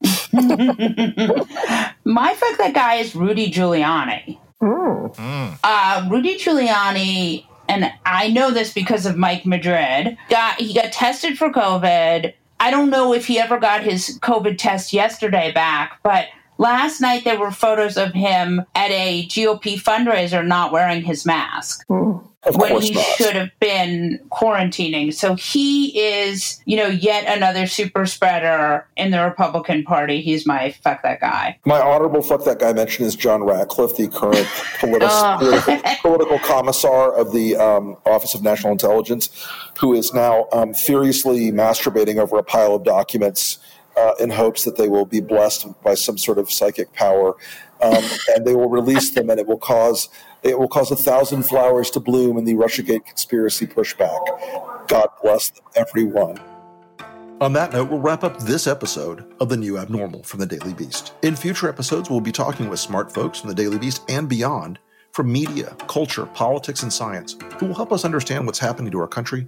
My 2.05 2.33
fuck 2.33 2.57
that 2.57 2.73
guy 2.73 2.95
is 2.95 3.15
Rudy 3.15 3.51
Giuliani. 3.51 4.37
Mm. 4.61 5.59
Uh, 5.63 6.07
Rudy 6.09 6.37
Giuliani, 6.37 7.45
and 7.67 7.91
I 8.05 8.29
know 8.29 8.51
this 8.51 8.73
because 8.73 9.05
of 9.05 9.17
Mike 9.17 9.45
Madrid. 9.45 10.17
Got 10.29 10.59
he 10.59 10.73
got 10.73 10.91
tested 10.91 11.37
for 11.37 11.51
COVID. 11.51 12.33
I 12.61 12.71
don't 12.71 12.89
know 12.89 13.13
if 13.13 13.25
he 13.25 13.39
ever 13.39 13.57
got 13.57 13.83
his 13.83 14.19
COVID 14.21 14.57
test 14.57 14.91
yesterday 14.91 15.51
back, 15.53 15.99
but 16.03 16.27
last 16.59 17.01
night 17.01 17.23
there 17.23 17.39
were 17.39 17.51
photos 17.51 17.97
of 17.97 18.13
him 18.13 18.63
at 18.75 18.91
a 18.91 19.25
GOP 19.27 19.81
fundraiser 19.81 20.45
not 20.45 20.71
wearing 20.71 21.01
his 21.01 21.25
mask. 21.25 21.87
Mm. 21.87 22.25
When 22.53 22.81
he 22.81 22.93
not. 22.93 23.03
should 23.03 23.35
have 23.35 23.51
been 23.59 24.17
quarantining. 24.31 25.13
So 25.13 25.35
he 25.35 25.99
is, 25.99 26.61
you 26.63 26.77
know, 26.77 26.87
yet 26.87 27.25
another 27.27 27.67
super 27.67 28.05
spreader 28.05 28.87
in 28.95 29.11
the 29.11 29.21
Republican 29.21 29.83
Party. 29.83 30.21
He's 30.21 30.45
my 30.45 30.71
fuck 30.71 31.03
that 31.03 31.19
guy. 31.19 31.59
My 31.65 31.81
honorable 31.81 32.21
fuck 32.21 32.45
that 32.45 32.59
guy 32.59 32.71
mention 32.71 33.05
is 33.05 33.13
John 33.13 33.43
Ratcliffe, 33.43 33.97
the 33.97 34.07
current 34.07 34.47
politi- 34.79 34.99
oh. 35.01 35.35
political, 35.37 35.95
political, 36.01 36.39
commissar 36.39 37.13
of 37.13 37.33
the 37.33 37.57
um, 37.57 37.97
Office 38.05 38.33
of 38.33 38.41
National 38.41 38.71
Intelligence, 38.71 39.29
who 39.77 39.93
is 39.93 40.13
now 40.13 40.47
um, 40.53 40.73
furiously 40.73 41.51
masturbating 41.51 42.19
over 42.19 42.37
a 42.37 42.43
pile 42.43 42.73
of 42.73 42.85
documents 42.85 43.59
uh, 43.99 44.13
in 44.19 44.29
hopes 44.29 44.63
that 44.63 44.77
they 44.77 44.87
will 44.87 45.05
be 45.05 45.19
blessed 45.19 45.67
by 45.83 45.93
some 45.93 46.17
sort 46.17 46.37
of 46.37 46.51
psychic 46.51 46.93
power. 46.93 47.35
Um, 47.81 48.03
and 48.35 48.45
they 48.45 48.55
will 48.55 48.69
release 48.69 49.11
them, 49.11 49.29
and 49.29 49.39
it 49.39 49.47
will 49.47 49.57
cause 49.57 50.09
it 50.43 50.57
will 50.57 50.67
cause 50.67 50.91
a 50.91 50.95
thousand 50.95 51.43
flowers 51.43 51.89
to 51.91 51.99
bloom 51.99 52.37
in 52.37 52.45
the 52.45 52.53
Russiagate 52.53 53.05
conspiracy 53.05 53.67
pushback. 53.67 54.87
God 54.87 55.07
bless 55.21 55.49
them, 55.49 55.63
everyone. 55.75 56.39
On 57.41 57.53
that 57.53 57.71
note, 57.71 57.89
we'll 57.89 58.01
wrap 58.01 58.25
up 58.25 58.37
this 58.39 58.67
episode 58.67 59.25
of 59.39 59.47
The 59.47 59.55
New 59.55 59.77
Abnormal 59.77 60.23
from 60.23 60.41
the 60.41 60.45
Daily 60.45 60.73
Beast. 60.73 61.13
In 61.21 61.37
future 61.37 61.69
episodes, 61.69 62.09
we'll 62.09 62.19
be 62.19 62.33
talking 62.33 62.69
with 62.69 62.81
smart 62.81 63.13
folks 63.13 63.39
from 63.39 63.47
the 63.47 63.55
Daily 63.55 63.77
Beast 63.77 64.01
and 64.09 64.27
beyond 64.27 64.77
from 65.13 65.31
media, 65.31 65.75
culture, 65.87 66.25
politics, 66.25 66.83
and 66.83 66.91
science 66.91 67.37
who 67.57 67.67
will 67.67 67.75
help 67.75 67.93
us 67.93 68.03
understand 68.03 68.45
what's 68.45 68.59
happening 68.59 68.91
to 68.91 68.99
our 68.99 69.07
country 69.07 69.47